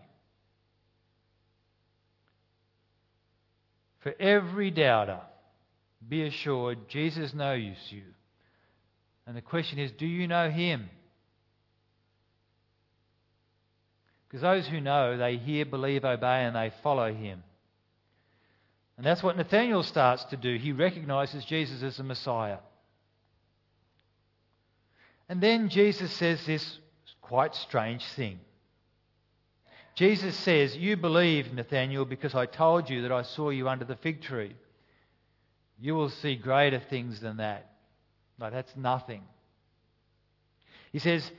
For 4.00 4.14
every 4.18 4.70
doubter, 4.70 5.20
be 6.06 6.24
assured 6.26 6.88
Jesus 6.88 7.34
knows 7.34 7.76
you. 7.90 8.02
And 9.26 9.36
the 9.36 9.42
question 9.42 9.78
is 9.78 9.90
do 9.92 10.06
you 10.06 10.26
know 10.26 10.50
him? 10.50 10.88
Because 14.26 14.42
those 14.42 14.66
who 14.66 14.80
know, 14.80 15.16
they 15.16 15.36
hear, 15.36 15.64
believe, 15.64 16.04
obey, 16.04 16.44
and 16.44 16.54
they 16.54 16.70
follow 16.82 17.12
him. 17.12 17.42
And 18.98 19.06
that's 19.06 19.22
what 19.22 19.36
Nathanael 19.36 19.84
starts 19.84 20.24
to 20.24 20.36
do. 20.36 20.58
He 20.58 20.72
recognizes 20.72 21.44
Jesus 21.44 21.82
as 21.82 21.96
the 21.96 22.02
Messiah. 22.02 22.58
And 25.28 25.40
then 25.40 25.68
Jesus 25.68 26.12
says 26.12 26.44
this 26.44 26.78
quite 27.22 27.54
strange 27.54 28.04
thing. 28.16 28.40
Jesus 29.94 30.36
says, 30.36 30.76
You 30.76 30.96
believe, 30.96 31.52
Nathanael, 31.52 32.04
because 32.04 32.34
I 32.34 32.46
told 32.46 32.90
you 32.90 33.02
that 33.02 33.12
I 33.12 33.22
saw 33.22 33.50
you 33.50 33.68
under 33.68 33.84
the 33.84 33.96
fig 33.96 34.20
tree. 34.20 34.54
You 35.78 35.94
will 35.94 36.08
see 36.08 36.34
greater 36.34 36.80
things 36.80 37.20
than 37.20 37.36
that. 37.36 37.70
But 38.38 38.52
that's 38.52 38.76
nothing. 38.76 39.22
He 40.92 40.98
says, 40.98 41.30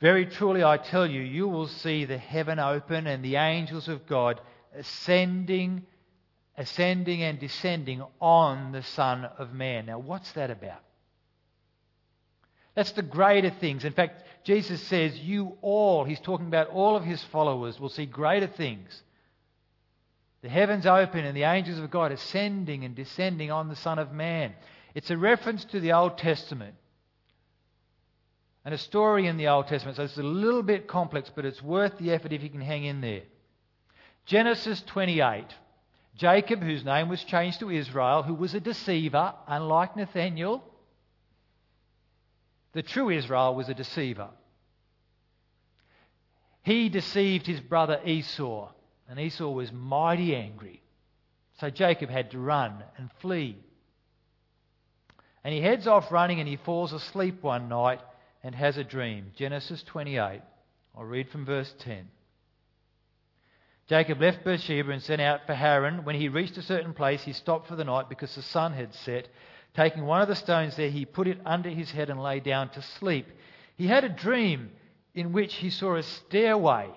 Very 0.00 0.26
truly 0.26 0.64
I 0.64 0.78
tell 0.78 1.06
you, 1.06 1.20
you 1.20 1.46
will 1.46 1.68
see 1.68 2.04
the 2.04 2.18
heaven 2.18 2.58
open 2.58 3.06
and 3.06 3.24
the 3.24 3.36
angels 3.36 3.88
of 3.88 4.06
God 4.06 4.40
ascending, 4.76 5.86
ascending 6.56 7.22
and 7.22 7.38
descending 7.38 8.02
on 8.20 8.72
the 8.72 8.82
Son 8.82 9.24
of 9.24 9.52
Man. 9.52 9.86
Now, 9.86 9.98
what's 9.98 10.32
that 10.32 10.50
about? 10.50 10.82
That's 12.74 12.92
the 12.92 13.02
greater 13.02 13.50
things. 13.50 13.84
In 13.84 13.92
fact, 13.92 14.22
Jesus 14.44 14.80
says, 14.82 15.18
You 15.18 15.56
all, 15.62 16.04
he's 16.04 16.20
talking 16.20 16.46
about 16.46 16.68
all 16.68 16.96
of 16.96 17.04
his 17.04 17.22
followers, 17.24 17.80
will 17.80 17.88
see 17.88 18.06
greater 18.06 18.46
things. 18.46 19.02
The 20.42 20.48
heavens 20.48 20.86
open 20.86 21.24
and 21.24 21.36
the 21.36 21.44
angels 21.44 21.78
of 21.78 21.90
God 21.90 22.12
ascending 22.12 22.84
and 22.84 22.94
descending 22.94 23.50
on 23.50 23.68
the 23.68 23.76
Son 23.76 23.98
of 23.98 24.12
Man. 24.12 24.52
It's 24.94 25.10
a 25.10 25.16
reference 25.16 25.64
to 25.66 25.80
the 25.80 25.92
Old 25.92 26.18
Testament 26.18 26.74
and 28.64 28.74
a 28.74 28.78
story 28.78 29.26
in 29.26 29.36
the 29.36 29.48
Old 29.48 29.68
Testament. 29.68 29.96
So 29.96 30.04
it's 30.04 30.18
a 30.18 30.22
little 30.22 30.62
bit 30.62 30.86
complex, 30.86 31.30
but 31.34 31.44
it's 31.44 31.62
worth 31.62 31.96
the 31.98 32.12
effort 32.12 32.32
if 32.32 32.42
you 32.42 32.50
can 32.50 32.60
hang 32.60 32.84
in 32.84 33.00
there. 33.00 33.22
Genesis 34.26 34.82
28. 34.86 35.44
Jacob, 36.16 36.62
whose 36.62 36.84
name 36.84 37.08
was 37.08 37.22
changed 37.22 37.60
to 37.60 37.70
Israel, 37.70 38.22
who 38.22 38.34
was 38.34 38.54
a 38.54 38.60
deceiver, 38.60 39.34
unlike 39.46 39.96
Nathaniel, 39.96 40.64
the 42.72 42.82
true 42.82 43.10
Israel 43.10 43.54
was 43.54 43.68
a 43.68 43.74
deceiver. 43.74 44.28
He 46.62 46.88
deceived 46.88 47.46
his 47.46 47.60
brother 47.60 48.00
Esau, 48.04 48.70
and 49.08 49.20
Esau 49.20 49.48
was 49.50 49.70
mighty 49.72 50.34
angry. 50.34 50.82
So 51.60 51.70
Jacob 51.70 52.10
had 52.10 52.32
to 52.32 52.38
run 52.38 52.82
and 52.96 53.10
flee. 53.20 53.56
And 55.44 55.54
he 55.54 55.60
heads 55.60 55.86
off 55.86 56.10
running 56.10 56.40
and 56.40 56.48
he 56.48 56.56
falls 56.56 56.92
asleep 56.92 57.42
one 57.42 57.68
night 57.68 58.00
and 58.42 58.54
has 58.54 58.76
a 58.76 58.84
dream. 58.84 59.32
Genesis 59.36 59.82
28. 59.84 60.42
I'll 60.96 61.04
read 61.04 61.28
from 61.30 61.46
verse 61.46 61.72
10. 61.78 62.08
Jacob 63.88 64.20
left 64.20 64.44
Beersheba 64.44 64.90
and 64.90 65.02
set 65.02 65.20
out 65.20 65.46
for 65.46 65.54
Haran. 65.54 66.04
When 66.04 66.16
he 66.16 66.28
reached 66.28 66.56
a 66.56 66.62
certain 66.62 66.92
place, 66.92 67.22
he 67.22 67.32
stopped 67.32 67.68
for 67.68 67.76
the 67.76 67.84
night 67.84 68.08
because 68.08 68.34
the 68.34 68.42
sun 68.42 68.72
had 68.72 68.94
set. 68.94 69.28
Taking 69.74 70.04
one 70.06 70.22
of 70.22 70.28
the 70.28 70.34
stones 70.34 70.76
there, 70.76 70.90
he 70.90 71.04
put 71.04 71.28
it 71.28 71.38
under 71.44 71.68
his 71.68 71.90
head 71.90 72.10
and 72.10 72.22
lay 72.22 72.40
down 72.40 72.70
to 72.70 72.82
sleep. 72.82 73.28
He 73.76 73.86
had 73.86 74.04
a 74.04 74.08
dream 74.08 74.70
in 75.14 75.32
which 75.32 75.54
he 75.54 75.70
saw 75.70 75.94
a 75.94 76.02
stairway 76.02 76.90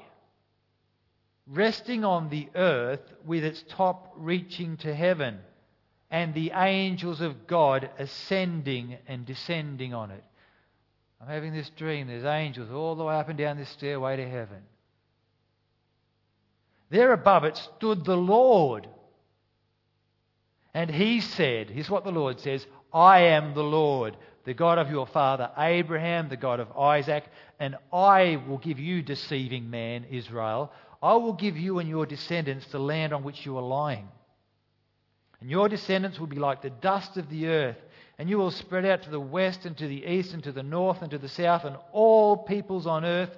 resting 1.50 2.06
on 2.06 2.30
the 2.30 2.48
earth 2.56 3.02
with 3.26 3.44
its 3.44 3.64
top 3.70 4.14
reaching 4.16 4.78
to 4.78 4.94
heaven, 4.94 5.40
and 6.12 6.34
the 6.34 6.52
angels 6.52 7.22
of 7.22 7.48
God 7.48 7.90
ascending 7.98 8.98
and 9.08 9.26
descending 9.26 9.94
on 9.94 10.12
it. 10.12 10.24
I'm 11.22 11.28
having 11.28 11.54
this 11.54 11.70
dream. 11.72 12.08
There's 12.08 12.24
angels 12.24 12.72
all 12.72 12.96
the 12.96 13.04
way 13.04 13.16
up 13.16 13.30
and 13.30 13.38
down 13.38 13.58
this 13.58 13.70
stairway 13.70 14.18
to 14.18 14.28
heaven. 14.28 14.62
There 16.90 17.14
above 17.14 17.44
it 17.44 17.58
stood 17.58 18.04
the 18.04 18.18
Lord 18.18 18.88
and 20.74 20.90
he 20.90 21.22
said, 21.22 21.70
Here's 21.70 21.90
what 21.90 22.04
the 22.04 22.12
Lord 22.12 22.40
says 22.40 22.66
I 22.94 23.20
am 23.20 23.54
the 23.54 23.64
Lord, 23.64 24.18
the 24.46 24.54
God 24.54 24.78
of 24.78 24.90
your 24.90 25.08
father 25.08 25.52
Abraham, 25.58 26.30
the 26.30 26.38
God 26.38 26.60
of 26.60 26.72
Isaac, 26.78 27.26
and 27.60 27.76
I 27.92 28.42
will 28.48 28.58
give 28.58 28.80
you, 28.80 29.02
deceiving 29.02 29.70
man, 29.70 30.06
Israel, 30.10 30.72
I 31.02 31.14
will 31.16 31.34
give 31.34 31.58
you 31.58 31.80
and 31.80 31.90
your 31.90 32.06
descendants 32.06 32.68
the 32.68 32.80
land 32.80 33.14
on 33.14 33.24
which 33.24 33.46
you 33.46 33.58
are 33.58 33.64
lying. 33.64 34.08
And 35.42 35.50
your 35.50 35.70
descendants 35.70 36.20
will 36.20 36.28
be 36.28 36.40
like 36.40 36.62
the 36.62 36.70
dust 36.70 37.18
of 37.18 37.30
the 37.30 37.48
earth, 37.48 37.78
and 38.18 38.30
you 38.30 38.38
will 38.38 38.52
spread 38.52 38.86
out 38.86 39.04
to 39.04 39.10
the 39.10 39.20
west 39.20 39.66
and 39.66 39.78
to 39.78 39.88
the 39.88 40.06
east 40.06 40.34
and 40.34 40.44
to 40.44 40.52
the 40.52 40.64
north 40.64 41.02
and 41.02 41.12
to 41.12 41.18
the 41.18 41.30
south, 41.30 41.64
and 41.64 41.78
all 41.94 42.38
peoples 42.38 42.86
on 42.86 43.06
earth 43.06 43.36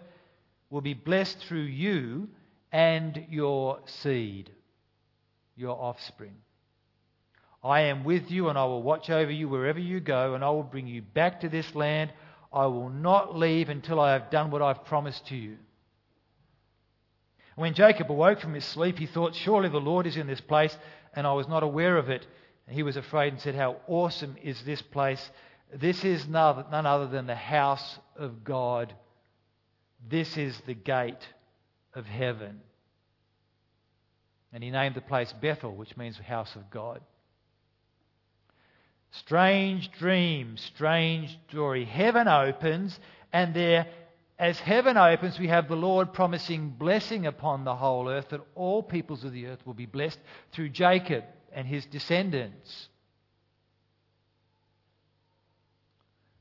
will 0.69 0.81
be 0.81 0.95
blessed 0.95 1.37
through 1.39 1.61
you 1.61 2.29
and 2.71 3.25
your 3.29 3.79
seed, 3.85 4.49
your 5.55 5.77
offspring. 5.77 6.35
I 7.63 7.81
am 7.81 8.03
with 8.03 8.31
you, 8.31 8.49
and 8.49 8.57
I 8.57 8.65
will 8.65 8.81
watch 8.81 9.09
over 9.09 9.31
you 9.31 9.47
wherever 9.47 9.79
you 9.79 9.99
go, 9.99 10.33
and 10.33 10.43
I 10.43 10.49
will 10.49 10.63
bring 10.63 10.87
you 10.87 11.01
back 11.01 11.41
to 11.41 11.49
this 11.49 11.75
land. 11.75 12.11
I 12.51 12.65
will 12.65 12.89
not 12.89 13.37
leave 13.37 13.69
until 13.69 13.99
I 13.99 14.13
have 14.13 14.31
done 14.31 14.51
what 14.51 14.61
I've 14.61 14.85
promised 14.85 15.27
to 15.27 15.35
you. 15.35 15.57
When 17.55 17.73
Jacob 17.73 18.09
awoke 18.11 18.39
from 18.39 18.53
his 18.53 18.65
sleep, 18.65 18.97
he 18.97 19.05
thought, 19.05 19.35
Surely 19.35 19.69
the 19.69 19.77
Lord 19.77 20.07
is 20.07 20.17
in 20.17 20.25
this 20.25 20.41
place, 20.41 20.75
and 21.13 21.27
I 21.27 21.33
was 21.33 21.47
not 21.47 21.63
aware 21.63 21.97
of 21.97 22.09
it. 22.09 22.25
And 22.65 22.75
he 22.75 22.83
was 22.83 22.97
afraid 22.97 23.33
and 23.33 23.41
said, 23.41 23.55
How 23.55 23.77
awesome 23.87 24.37
is 24.41 24.63
this 24.63 24.81
place! 24.81 25.29
This 25.73 26.03
is 26.03 26.27
none 26.27 26.85
other 26.85 27.07
than 27.07 27.27
the 27.27 27.35
house 27.35 27.99
of 28.15 28.43
God. 28.43 28.93
This 30.09 30.37
is 30.37 30.59
the 30.65 30.73
gate 30.73 31.27
of 31.93 32.05
heaven. 32.05 32.61
And 34.53 34.63
he 34.63 34.71
named 34.71 34.95
the 34.95 35.01
place 35.01 35.33
Bethel, 35.41 35.75
which 35.75 35.95
means 35.95 36.17
house 36.17 36.55
of 36.55 36.69
God. 36.69 37.01
Strange 39.11 39.91
dream, 39.91 40.55
strange 40.57 41.37
story. 41.49 41.85
Heaven 41.85 42.27
opens, 42.27 42.97
and 43.33 43.53
there, 43.53 43.87
as 44.39 44.59
heaven 44.59 44.97
opens, 44.97 45.37
we 45.37 45.47
have 45.47 45.67
the 45.67 45.75
Lord 45.75 46.13
promising 46.13 46.69
blessing 46.69 47.25
upon 47.25 47.63
the 47.63 47.75
whole 47.75 48.09
earth, 48.09 48.29
that 48.29 48.41
all 48.55 48.81
peoples 48.81 49.23
of 49.23 49.33
the 49.33 49.47
earth 49.47 49.59
will 49.65 49.73
be 49.73 49.85
blessed 49.85 50.19
through 50.51 50.69
Jacob 50.69 51.25
and 51.53 51.67
his 51.67 51.85
descendants. 51.85 52.87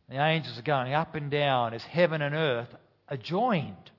The 0.09 0.17
angels 0.17 0.59
are 0.59 0.63
going 0.63 0.93
up 0.93 1.15
and 1.15 1.31
down 1.31 1.73
as 1.73 1.85
heaven 1.85 2.23
and 2.23 2.35
earth 2.35 2.75
are 3.09 3.17
joined. 3.17 3.91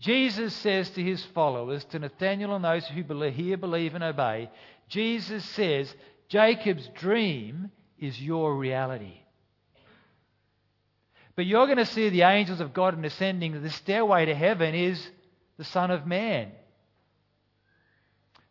Jesus 0.00 0.54
says 0.54 0.90
to 0.90 1.02
his 1.02 1.24
followers, 1.34 1.84
to 1.86 1.98
Nathanael 1.98 2.54
and 2.54 2.64
those 2.64 2.86
who 2.86 3.02
believe, 3.02 3.60
believe, 3.60 3.94
and 3.94 4.04
obey, 4.04 4.50
Jesus 4.88 5.44
says, 5.44 5.92
Jacob's 6.28 6.88
dream 6.94 7.70
is 7.98 8.20
your 8.20 8.56
reality. 8.56 9.20
But 11.34 11.46
you're 11.46 11.66
going 11.66 11.78
to 11.78 11.86
see 11.86 12.08
the 12.08 12.22
angels 12.22 12.60
of 12.60 12.74
God 12.74 13.04
ascending. 13.04 13.60
The 13.62 13.70
stairway 13.70 14.26
to 14.26 14.34
heaven 14.34 14.74
is 14.74 15.04
the 15.56 15.64
Son 15.64 15.90
of 15.90 16.06
Man. 16.06 16.50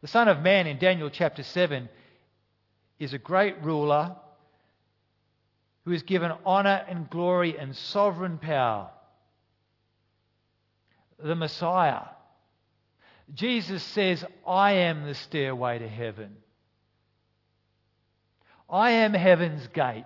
The 0.02 0.08
Son 0.08 0.28
of 0.28 0.42
Man 0.42 0.68
in 0.68 0.78
Daniel 0.78 1.10
chapter 1.10 1.44
7 1.44 1.90
is 3.00 3.14
a 3.14 3.18
great 3.18 3.62
ruler 3.64 4.16
who 5.86 5.92
is 5.92 6.04
given 6.04 6.32
honor 6.46 6.86
and 6.88 7.10
glory 7.10 7.58
and 7.58 7.76
sovereign 7.76 8.38
power. 8.38 8.90
The 11.20 11.36
Messiah 11.36 12.02
Jesus 13.34 13.84
says, 13.84 14.24
I 14.46 14.74
am 14.74 15.06
the 15.06 15.16
stairway 15.16 15.80
to 15.80 15.88
heaven. 15.88 16.38
I 18.70 18.92
am 18.92 19.14
heaven's 19.14 19.68
gate. 19.68 20.06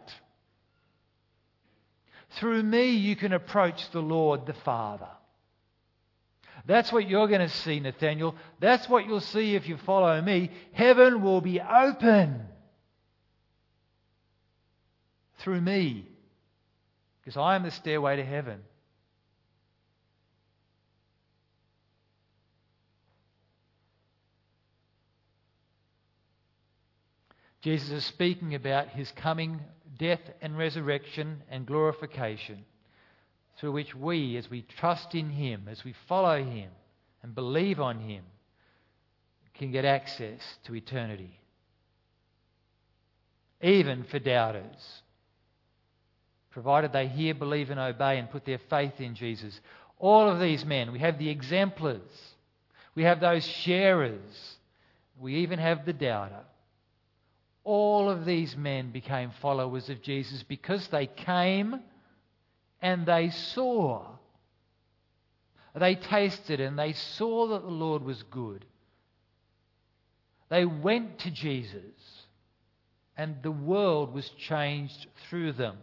Through 2.39 2.63
me, 2.63 2.91
you 2.91 3.15
can 3.15 3.33
approach 3.33 3.89
the 3.91 4.01
Lord 4.01 4.45
the 4.45 4.53
Father. 4.53 5.09
That's 6.65 6.91
what 6.91 7.09
you're 7.09 7.27
going 7.27 7.41
to 7.41 7.49
see, 7.49 7.79
Nathaniel. 7.79 8.35
That's 8.59 8.87
what 8.87 9.05
you'll 9.05 9.19
see 9.19 9.55
if 9.55 9.67
you 9.67 9.77
follow 9.77 10.19
me. 10.21 10.51
Heaven 10.71 11.21
will 11.21 11.41
be 11.41 11.59
open 11.59 12.41
through 15.39 15.61
me 15.61 16.07
because 17.19 17.35
I 17.35 17.55
am 17.55 17.63
the 17.63 17.71
stairway 17.71 18.15
to 18.17 18.23
heaven. 18.23 18.61
Jesus 27.61 27.89
is 27.91 28.05
speaking 28.05 28.55
about 28.55 28.89
his 28.89 29.11
coming 29.11 29.59
death 29.97 30.21
and 30.41 30.57
resurrection 30.57 31.43
and 31.49 31.65
glorification 31.65 32.65
through 33.59 33.71
which 33.71 33.93
we, 33.93 34.35
as 34.37 34.49
we 34.49 34.63
trust 34.63 35.13
in 35.13 35.29
Him, 35.29 35.67
as 35.69 35.83
we 35.83 35.93
follow 36.07 36.43
Him 36.43 36.71
and 37.21 37.35
believe 37.35 37.79
on 37.79 37.99
Him, 37.99 38.23
can 39.53 39.71
get 39.71 39.85
access 39.85 40.39
to 40.63 40.75
eternity. 40.75 41.39
Even 43.61 44.03
for 44.05 44.17
doubters. 44.17 45.03
Provided 46.49 46.91
they 46.91 47.07
hear, 47.07 47.35
believe, 47.35 47.69
and 47.69 47.79
obey 47.79 48.17
and 48.17 48.31
put 48.31 48.45
their 48.45 48.59
faith 48.69 48.99
in 48.99 49.13
Jesus. 49.13 49.59
All 49.99 50.27
of 50.27 50.39
these 50.39 50.65
men, 50.65 50.91
we 50.91 50.97
have 50.99 51.19
the 51.19 51.29
exemplars, 51.29 52.01
we 52.95 53.03
have 53.03 53.19
those 53.19 53.45
sharers, 53.45 54.57
we 55.19 55.35
even 55.35 55.59
have 55.59 55.85
the 55.85 55.93
doubter. 55.93 56.43
All 57.63 58.09
of 58.09 58.25
these 58.25 58.55
men 58.55 58.91
became 58.91 59.31
followers 59.41 59.89
of 59.89 60.01
Jesus 60.01 60.43
because 60.43 60.87
they 60.87 61.07
came 61.07 61.79
and 62.81 63.05
they 63.05 63.29
saw. 63.29 64.05
They 65.75 65.95
tasted 65.95 66.59
and 66.59 66.77
they 66.77 66.93
saw 66.93 67.47
that 67.49 67.61
the 67.61 67.69
Lord 67.69 68.03
was 68.03 68.23
good. 68.23 68.65
They 70.49 70.65
went 70.65 71.19
to 71.19 71.31
Jesus 71.31 71.81
and 73.15 73.37
the 73.43 73.51
world 73.51 74.13
was 74.13 74.27
changed 74.29 75.07
through 75.29 75.53
them. 75.53 75.77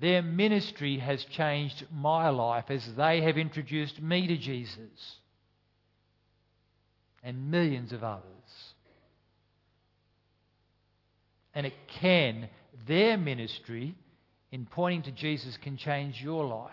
Their 0.00 0.22
ministry 0.22 0.98
has 0.98 1.22
changed 1.26 1.86
my 1.92 2.30
life 2.30 2.64
as 2.70 2.94
they 2.94 3.20
have 3.20 3.36
introduced 3.36 4.00
me 4.00 4.26
to 4.26 4.36
Jesus 4.38 5.16
and 7.22 7.50
millions 7.50 7.92
of 7.92 8.02
others. 8.02 8.24
And 11.54 11.66
it 11.66 11.74
can, 12.00 12.48
their 12.86 13.16
ministry 13.16 13.94
in 14.52 14.66
pointing 14.66 15.02
to 15.02 15.12
Jesus 15.12 15.56
can 15.56 15.76
change 15.76 16.20
your 16.22 16.44
life. 16.44 16.72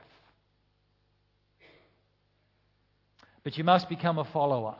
But 3.44 3.58
you 3.58 3.63
must 3.63 3.88
become 3.88 4.18
a 4.18 4.26
follower. 4.26 4.76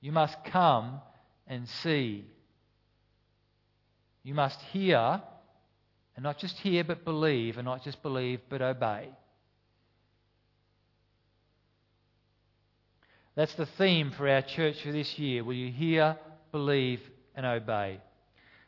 You 0.00 0.12
must 0.12 0.36
come 0.46 1.00
and 1.46 1.68
see. 1.68 2.24
You 4.22 4.34
must 4.34 4.60
hear, 4.72 5.22
and 6.16 6.22
not 6.22 6.38
just 6.38 6.56
hear 6.56 6.82
but 6.82 7.04
believe, 7.04 7.56
and 7.56 7.64
not 7.64 7.84
just 7.84 8.02
believe 8.02 8.40
but 8.48 8.62
obey. 8.62 9.10
That's 13.36 13.54
the 13.54 13.66
theme 13.66 14.12
for 14.16 14.28
our 14.28 14.42
church 14.42 14.82
for 14.82 14.92
this 14.92 15.18
year. 15.18 15.44
Will 15.44 15.54
you 15.54 15.70
hear, 15.70 16.16
believe, 16.52 17.00
and 17.34 17.44
obey? 17.44 18.00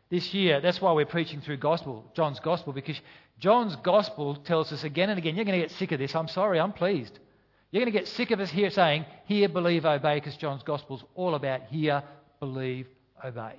This 0.09 0.33
year, 0.33 0.61
that's 0.61 0.81
why 0.81 0.93
we're 0.93 1.05
preaching 1.05 1.41
through 1.41 1.57
gospel, 1.57 2.05
John's 2.15 2.39
gospel, 2.41 2.73
because 2.73 3.01
John's 3.39 3.75
gospel 3.77 4.37
tells 4.37 4.73
us 4.73 4.85
again 4.85 5.11
and 5.11 5.19
again, 5.19 5.35
you're 5.35 5.45
going 5.45 5.61
to 5.61 5.67
get 5.67 5.77
sick 5.77 5.93
of 5.93 5.99
this. 5.99 6.15
I'm 6.15 6.29
sorry, 6.29 6.61
I'm 6.61 6.73
pleased. 6.73 7.19
You're 7.71 7.83
going 7.83 7.93
to 7.93 7.99
get 7.99 8.09
sick 8.09 8.31
of 8.31 8.39
us 8.39 8.51
here 8.51 8.71
saying, 8.71 9.05
hear, 9.27 9.49
believe, 9.49 9.85
obey, 9.85 10.15
because 10.17 10.37
John's 10.37 10.63
gospel 10.63 10.97
is 10.97 11.03
all 11.15 11.35
about 11.35 11.63
hear, 11.65 12.03
believe, 12.39 12.87
obey. 13.25 13.55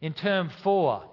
In 0.00 0.12
term 0.12 0.50
four, 0.62 1.04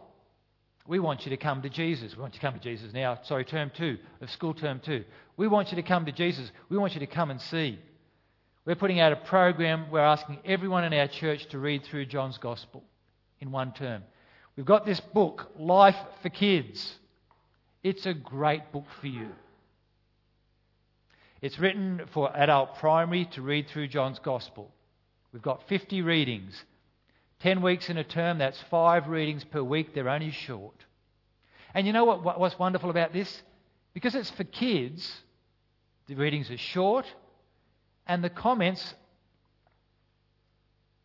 we 0.86 1.00
want 1.00 1.26
you 1.26 1.30
to 1.30 1.38
come 1.38 1.62
to 1.62 1.70
Jesus. 1.70 2.16
We 2.16 2.22
want 2.22 2.34
you 2.34 2.40
to 2.40 2.46
come 2.46 2.56
to 2.56 2.60
Jesus 2.60 2.92
now. 2.94 3.20
Sorry, 3.24 3.46
term 3.46 3.72
two 3.74 3.98
of 4.20 4.30
school 4.30 4.54
term 4.54 4.82
two. 4.84 5.06
We 5.38 5.48
want 5.48 5.72
you 5.72 5.78
to 5.78 5.84
come 5.84 6.06
to 6.06 6.12
Jesus. 6.12 6.52
We 6.70 6.78
want 6.78 6.94
you 6.94 7.00
to 7.00 7.08
come 7.08 7.32
and 7.32 7.40
see. 7.40 7.80
We're 8.66 8.76
putting 8.76 9.02
out 9.02 9.12
a 9.12 9.18
program. 9.18 9.92
We're 9.92 10.00
asking 10.00 10.40
everyone 10.46 10.86
in 10.86 10.94
our 10.94 11.08
church 11.08 11.48
to 11.48 11.60
read 11.60 11.84
through 11.84 12.06
John's 12.06 12.38
Gospel 12.38 12.84
in 13.42 13.52
one 13.52 13.74
term. 13.74 14.04
We've 14.56 14.66
got 14.66 14.86
this 14.86 15.02
book, 15.02 15.52
Life 15.60 15.98
for 16.22 16.30
Kids. 16.30 16.96
It's 17.84 18.06
a 18.06 18.14
great 18.14 18.72
book 18.72 18.86
for 19.02 19.08
you. 19.08 19.28
It's 21.42 21.60
written 21.60 22.04
for 22.14 22.36
adult 22.36 22.78
primary 22.78 23.26
to 23.34 23.42
read 23.42 23.68
through 23.68 23.90
John's 23.90 24.20
Gospel. 24.20 24.72
We've 25.34 25.42
got 25.42 25.68
50 25.68 26.02
readings. 26.02 26.64
10 27.42 27.62
weeks 27.62 27.90
in 27.90 27.98
a 27.98 28.04
term, 28.06 28.38
that's 28.38 28.62
five 28.70 29.10
readings 29.10 29.44
per 29.44 29.62
week. 29.62 29.94
They're 29.94 30.08
only 30.08 30.32
short. 30.32 30.76
And 31.74 31.86
you 31.86 31.92
know 31.92 32.06
what, 32.06 32.40
what's 32.40 32.58
wonderful 32.58 32.90
about 32.90 33.12
this? 33.12 33.42
Because 33.94 34.16
it's 34.16 34.30
for 34.30 34.46
kids, 34.46 35.12
the 36.08 36.16
readings 36.16 36.50
are 36.50 36.58
short 36.58 37.06
and 38.08 38.24
the 38.24 38.30
comments 38.30 38.94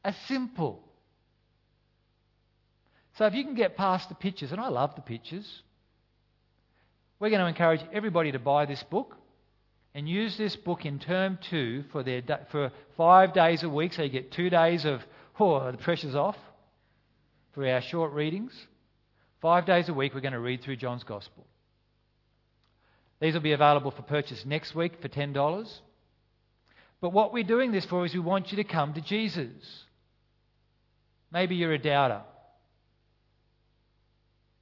are 0.04 0.14
simple. 0.26 0.82
So 3.16 3.26
if 3.26 3.34
you 3.34 3.44
can 3.44 3.54
get 3.54 3.76
past 3.76 4.08
the 4.08 4.14
pictures, 4.14 4.52
and 4.52 4.60
I 4.60 4.68
love 4.68 4.94
the 4.94 5.02
pictures, 5.02 5.62
we're 7.18 7.30
going 7.30 7.40
to 7.40 7.48
encourage 7.48 7.80
everybody 7.92 8.32
to 8.32 8.38
buy 8.38 8.64
this 8.66 8.82
book 8.84 9.16
and 9.94 10.08
use 10.08 10.36
this 10.36 10.54
book 10.54 10.86
in 10.86 10.98
term 10.98 11.38
two 11.50 11.84
for, 11.90 12.02
their, 12.02 12.22
for 12.50 12.70
five 12.96 13.32
days 13.32 13.62
a 13.64 13.68
week, 13.68 13.92
so 13.92 14.02
you 14.02 14.08
get 14.08 14.30
two 14.30 14.50
days 14.50 14.84
of, 14.84 15.02
oh, 15.40 15.72
the 15.72 15.78
pressure's 15.78 16.14
off 16.14 16.36
for 17.52 17.66
our 17.66 17.80
short 17.80 18.12
readings. 18.12 18.52
Five 19.40 19.66
days 19.66 19.88
a 19.88 19.94
week, 19.94 20.14
we're 20.14 20.20
going 20.20 20.32
to 20.32 20.40
read 20.40 20.62
through 20.62 20.76
John's 20.76 21.02
Gospel. 21.04 21.44
These 23.20 23.34
will 23.34 23.40
be 23.40 23.52
available 23.52 23.90
for 23.90 24.02
purchase 24.02 24.44
next 24.46 24.74
week 24.74 25.00
for 25.02 25.08
$10. 25.08 25.80
But 27.00 27.10
what 27.10 27.32
we're 27.32 27.44
doing 27.44 27.72
this 27.72 27.84
for 27.84 28.04
is 28.04 28.12
we 28.12 28.20
want 28.20 28.50
you 28.50 28.56
to 28.56 28.64
come 28.64 28.94
to 28.94 29.00
Jesus. 29.00 29.84
Maybe 31.32 31.56
you're 31.56 31.72
a 31.72 31.78
doubter. 31.78 32.22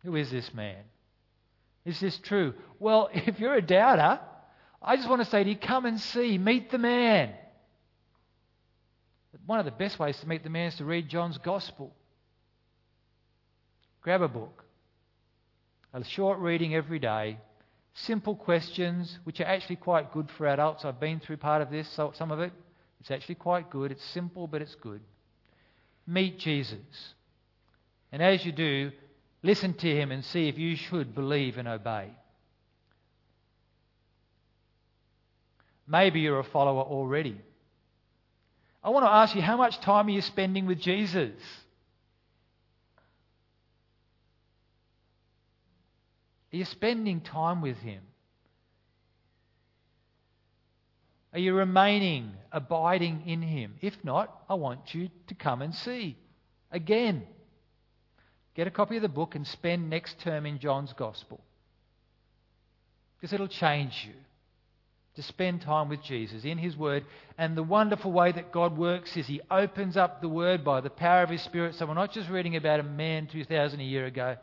Who 0.05 0.17
is 0.17 0.31
this 0.31 0.53
man? 0.53 0.83
Is 1.85 1.99
this 2.01 2.19
true? 2.19 2.55
Well, 2.79 3.09
if 3.15 3.41
you're 3.41 3.55
a 3.55 3.63
doubter, 3.63 4.21
I 4.83 4.97
just 4.97 5.09
want 5.09 5.23
to 5.23 5.31
say 5.31 5.45
to 5.45 5.51
you 5.51 5.57
come 5.57 5.87
and 5.87 6.01
see, 6.01 6.37
meet 6.39 6.71
the 6.71 6.79
man. 6.79 7.33
One 9.47 9.61
of 9.61 9.65
the 9.65 9.71
best 9.71 9.99
ways 9.99 10.19
to 10.19 10.29
meet 10.29 10.43
the 10.43 10.51
man 10.51 10.69
is 10.69 10.77
to 10.77 10.85
read 10.85 11.09
John's 11.09 11.39
Gospel. 11.39 11.95
Grab 14.03 14.23
a 14.23 14.29
book, 14.29 14.65
a 15.93 16.03
short 16.05 16.41
reading 16.41 16.75
every 16.75 16.99
day, 16.99 17.39
simple 17.97 18.37
questions, 18.37 19.19
which 19.25 19.41
are 19.41 19.47
actually 19.47 19.77
quite 19.77 20.13
good 20.13 20.31
for 20.37 20.47
adults. 20.47 20.85
I've 20.85 21.01
been 21.01 21.19
through 21.19 21.39
part 21.39 21.63
of 21.63 21.71
this, 21.71 21.89
so 21.89 22.13
some 22.15 22.31
of 22.31 22.41
it. 22.41 22.53
It's 23.01 23.11
actually 23.11 23.37
quite 23.37 23.71
good. 23.71 23.91
It's 23.91 24.05
simple, 24.05 24.47
but 24.47 24.63
it's 24.63 24.75
good. 24.75 25.01
Meet 26.07 26.39
Jesus. 26.39 27.15
And 28.13 28.23
as 28.23 28.45
you 28.45 28.53
do, 28.53 28.93
listen 29.43 29.75
to 29.75 29.89
him 29.89 30.13
and 30.13 30.25
see 30.25 30.49
if 30.49 30.59
you 30.59 30.77
should 30.77 31.15
believe 31.15 31.59
and 31.59 31.67
obey. 31.67 32.11
Maybe 35.89 36.21
you're 36.21 36.41
a 36.41 36.45
follower 36.45 36.83
already. 36.83 37.41
I 38.83 38.91
want 38.91 39.07
to 39.07 39.11
ask 39.11 39.35
you 39.35 39.43
how 39.43 39.57
much 39.57 39.81
time 39.81 40.07
are 40.09 40.11
you 40.11 40.23
spending 40.23 40.67
with 40.67 40.81
Jesus? 40.81 41.33
Are 46.57 46.59
you 46.59 46.65
spending 46.65 47.21
time 47.21 47.61
with 47.61 47.77
Him? 47.77 48.01
Are 51.35 51.39
you 51.39 51.55
remaining, 51.55 52.33
abiding 52.51 53.25
in 53.27 53.43
Him? 53.43 53.75
If 53.83 53.93
not, 54.03 54.35
I 54.49 54.55
want 54.55 54.95
you 54.95 55.11
to 55.27 55.35
come 55.35 55.61
and 55.61 55.75
see. 55.75 56.17
Again, 56.73 57.25
get 58.55 58.67
a 58.67 58.71
copy 58.71 58.97
of 58.97 59.03
the 59.03 59.09
book 59.11 59.35
and 59.35 59.47
spend 59.47 59.91
next 59.91 60.19
term 60.21 60.47
in 60.47 60.59
John's 60.59 60.95
Gospel. 60.95 61.43
Because 63.21 63.35
it'll 63.35 63.49
change 63.49 64.07
you 64.07 64.15
to 65.17 65.23
spend 65.23 65.61
time 65.61 65.91
with 65.91 66.03
Jesus 66.03 66.47
in 66.47 66.57
His 66.57 66.75
Word. 66.75 67.05
And 67.37 67.55
the 67.55 67.63
wonderful 67.63 68.13
way 68.13 68.33
that 68.33 68.51
God 68.51 68.79
works 68.79 69.15
is 69.15 69.27
He 69.27 69.43
opens 69.51 69.99
up 69.99 70.23
the 70.23 70.29
Word 70.31 70.65
by 70.65 70.81
the 70.81 70.89
power 70.89 71.23
of 71.23 71.29
His 71.29 71.43
Spirit. 71.43 71.75
So 71.75 71.85
we're 71.85 71.93
not 71.93 72.13
just 72.13 72.31
reading 72.31 72.57
about 72.57 72.81
a 72.81 72.83
man 72.83 73.27
2,000 73.27 73.79
a 73.79 73.85
year 73.85 74.07
ago 74.07 74.39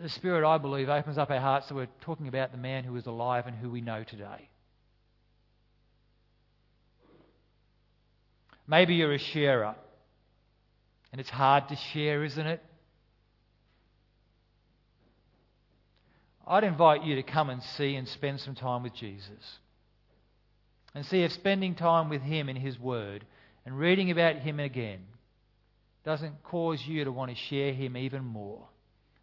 the 0.00 0.08
Spirit, 0.08 0.46
I 0.46 0.58
believe, 0.58 0.88
opens 0.88 1.18
up 1.18 1.30
our 1.30 1.40
hearts 1.40 1.68
so 1.68 1.74
we're 1.74 1.88
talking 2.00 2.28
about 2.28 2.52
the 2.52 2.58
man 2.58 2.84
who 2.84 2.96
is 2.96 3.06
alive 3.06 3.46
and 3.46 3.56
who 3.56 3.70
we 3.70 3.80
know 3.80 4.04
today. 4.04 4.48
Maybe 8.66 8.94
you're 8.94 9.12
a 9.12 9.18
sharer, 9.18 9.74
and 11.10 11.20
it's 11.20 11.30
hard 11.30 11.68
to 11.68 11.76
share, 11.76 12.24
isn't 12.24 12.46
it? 12.46 12.62
I'd 16.46 16.64
invite 16.64 17.04
you 17.04 17.16
to 17.16 17.22
come 17.22 17.50
and 17.50 17.62
see 17.62 17.94
and 17.96 18.08
spend 18.08 18.40
some 18.40 18.54
time 18.54 18.82
with 18.82 18.94
Jesus. 18.94 19.58
And 20.94 21.06
see 21.06 21.22
if 21.22 21.32
spending 21.32 21.74
time 21.74 22.08
with 22.08 22.22
Him 22.22 22.48
in 22.48 22.56
His 22.56 22.78
Word 22.78 23.24
and 23.64 23.78
reading 23.78 24.10
about 24.10 24.36
Him 24.36 24.60
again 24.60 25.00
doesn't 26.04 26.42
cause 26.42 26.84
you 26.86 27.04
to 27.04 27.12
want 27.12 27.30
to 27.30 27.36
share 27.36 27.72
Him 27.72 27.96
even 27.96 28.24
more 28.24 28.68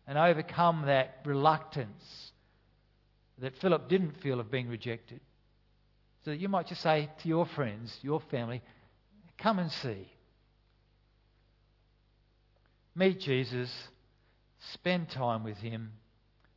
and 0.09 0.17
overcome 0.17 0.87
that 0.87 1.19
reluctance 1.23 2.31
that 3.37 3.55
Philip 3.59 3.87
didn't 3.87 4.19
feel 4.23 4.39
of 4.39 4.49
being 4.49 4.67
rejected. 4.67 5.21
So 6.25 6.31
that 6.31 6.39
you 6.39 6.49
might 6.49 6.65
just 6.65 6.81
say 6.81 7.11
to 7.21 7.27
your 7.27 7.45
friends, 7.45 7.95
your 8.01 8.19
family, 8.19 8.63
come 9.37 9.59
and 9.59 9.71
see. 9.71 10.11
Meet 12.95 13.19
Jesus, 13.19 13.71
spend 14.73 15.11
time 15.11 15.43
with 15.43 15.57
Him, 15.57 15.91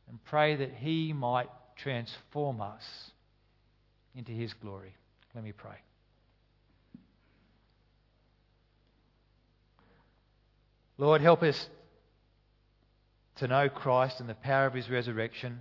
and 0.09 0.21
pray 0.25 0.55
that 0.55 0.71
He 0.71 1.13
might 1.13 1.49
transform 1.77 2.59
us 2.59 2.83
into 4.15 4.31
His 4.31 4.51
glory. 4.53 4.95
Let 5.35 5.43
me 5.43 5.51
pray. 5.51 5.77
Lord, 10.97 11.21
help 11.21 11.43
us 11.43 11.69
to 13.37 13.47
know 13.47 13.69
Christ 13.69 14.19
and 14.19 14.29
the 14.29 14.35
power 14.35 14.65
of 14.65 14.73
His 14.73 14.89
resurrection, 14.89 15.59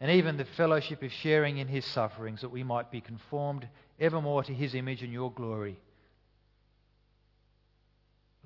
and 0.00 0.10
even 0.10 0.36
the 0.36 0.46
fellowship 0.56 1.02
of 1.02 1.12
sharing 1.12 1.58
in 1.58 1.68
His 1.68 1.84
sufferings, 1.84 2.42
that 2.42 2.50
we 2.50 2.62
might 2.62 2.90
be 2.90 3.00
conformed 3.00 3.68
evermore 3.98 4.42
to 4.44 4.52
His 4.52 4.74
image 4.74 5.02
and 5.02 5.12
your 5.12 5.32
glory. 5.32 5.78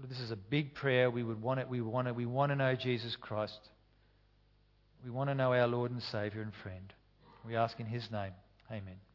This 0.09 0.21
is 0.21 0.31
a 0.31 0.37
big 0.37 0.75
prayer. 0.75 1.11
We 1.11 1.25
would 1.25 1.43
want 1.43 1.59
it. 1.59 1.69
We 1.69 1.81
want 1.81 2.07
to, 2.07 2.15
we 2.15 2.27
want 2.27 2.53
to 2.53 2.57
know 2.57 2.77
Jesus 2.77 3.17
Christ. 3.17 3.59
We 5.05 5.11
want 5.11 5.31
to 5.31 5.35
know 5.35 5.53
our 5.53 5.67
Lord 5.67 5.91
and 5.91 6.03
Savior 6.03 6.43
and 6.43 6.53
friend. 6.63 6.93
We 7.45 7.57
ask 7.57 7.81
in 7.81 7.87
His 7.87 8.09
name. 8.11 8.33
Amen. 8.71 9.08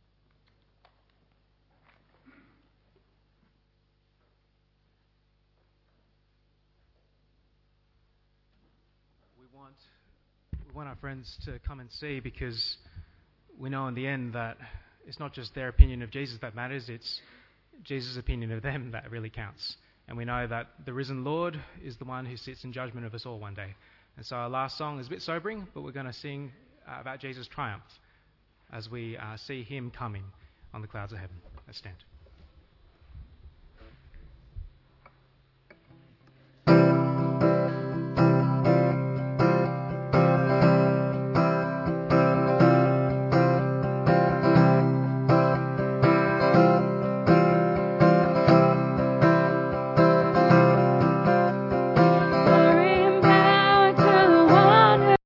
Want 10.73 10.89
our 10.89 10.95
friends 10.95 11.37
to 11.45 11.59
come 11.59 11.79
and 11.79 11.91
see 11.91 12.19
because 12.19 12.77
we 13.59 13.69
know 13.69 13.87
in 13.87 13.93
the 13.93 14.07
end 14.07 14.33
that 14.33 14.57
it's 15.05 15.19
not 15.19 15.33
just 15.33 15.53
their 15.53 15.67
opinion 15.67 16.01
of 16.01 16.09
Jesus 16.09 16.37
that 16.41 16.55
matters, 16.55 16.89
it's 16.89 17.21
Jesus' 17.83 18.17
opinion 18.17 18.51
of 18.51 18.63
them 18.63 18.91
that 18.91 19.11
really 19.11 19.29
counts. 19.29 19.77
And 20.07 20.17
we 20.17 20.25
know 20.25 20.47
that 20.47 20.67
the 20.85 20.93
risen 20.93 21.23
Lord 21.23 21.59
is 21.83 21.97
the 21.97 22.05
one 22.05 22.25
who 22.25 22.37
sits 22.37 22.63
in 22.63 22.73
judgment 22.73 23.05
of 23.05 23.13
us 23.13 23.25
all 23.25 23.39
one 23.39 23.53
day. 23.53 23.75
And 24.17 24.25
so 24.25 24.35
our 24.35 24.49
last 24.49 24.77
song 24.77 24.99
is 24.99 25.07
a 25.07 25.09
bit 25.09 25.21
sobering, 25.21 25.67
but 25.73 25.83
we're 25.83 25.91
going 25.91 26.05
to 26.05 26.13
sing 26.13 26.51
uh, 26.87 26.97
about 26.99 27.19
Jesus' 27.19 27.47
triumph 27.47 27.83
as 28.71 28.89
we 28.89 29.17
uh, 29.17 29.37
see 29.37 29.63
him 29.63 29.91
coming 29.91 30.23
on 30.73 30.81
the 30.81 30.87
clouds 30.87 31.13
of 31.13 31.19
heaven. 31.19 31.35
Let's 31.67 31.77
stand. 31.77 32.12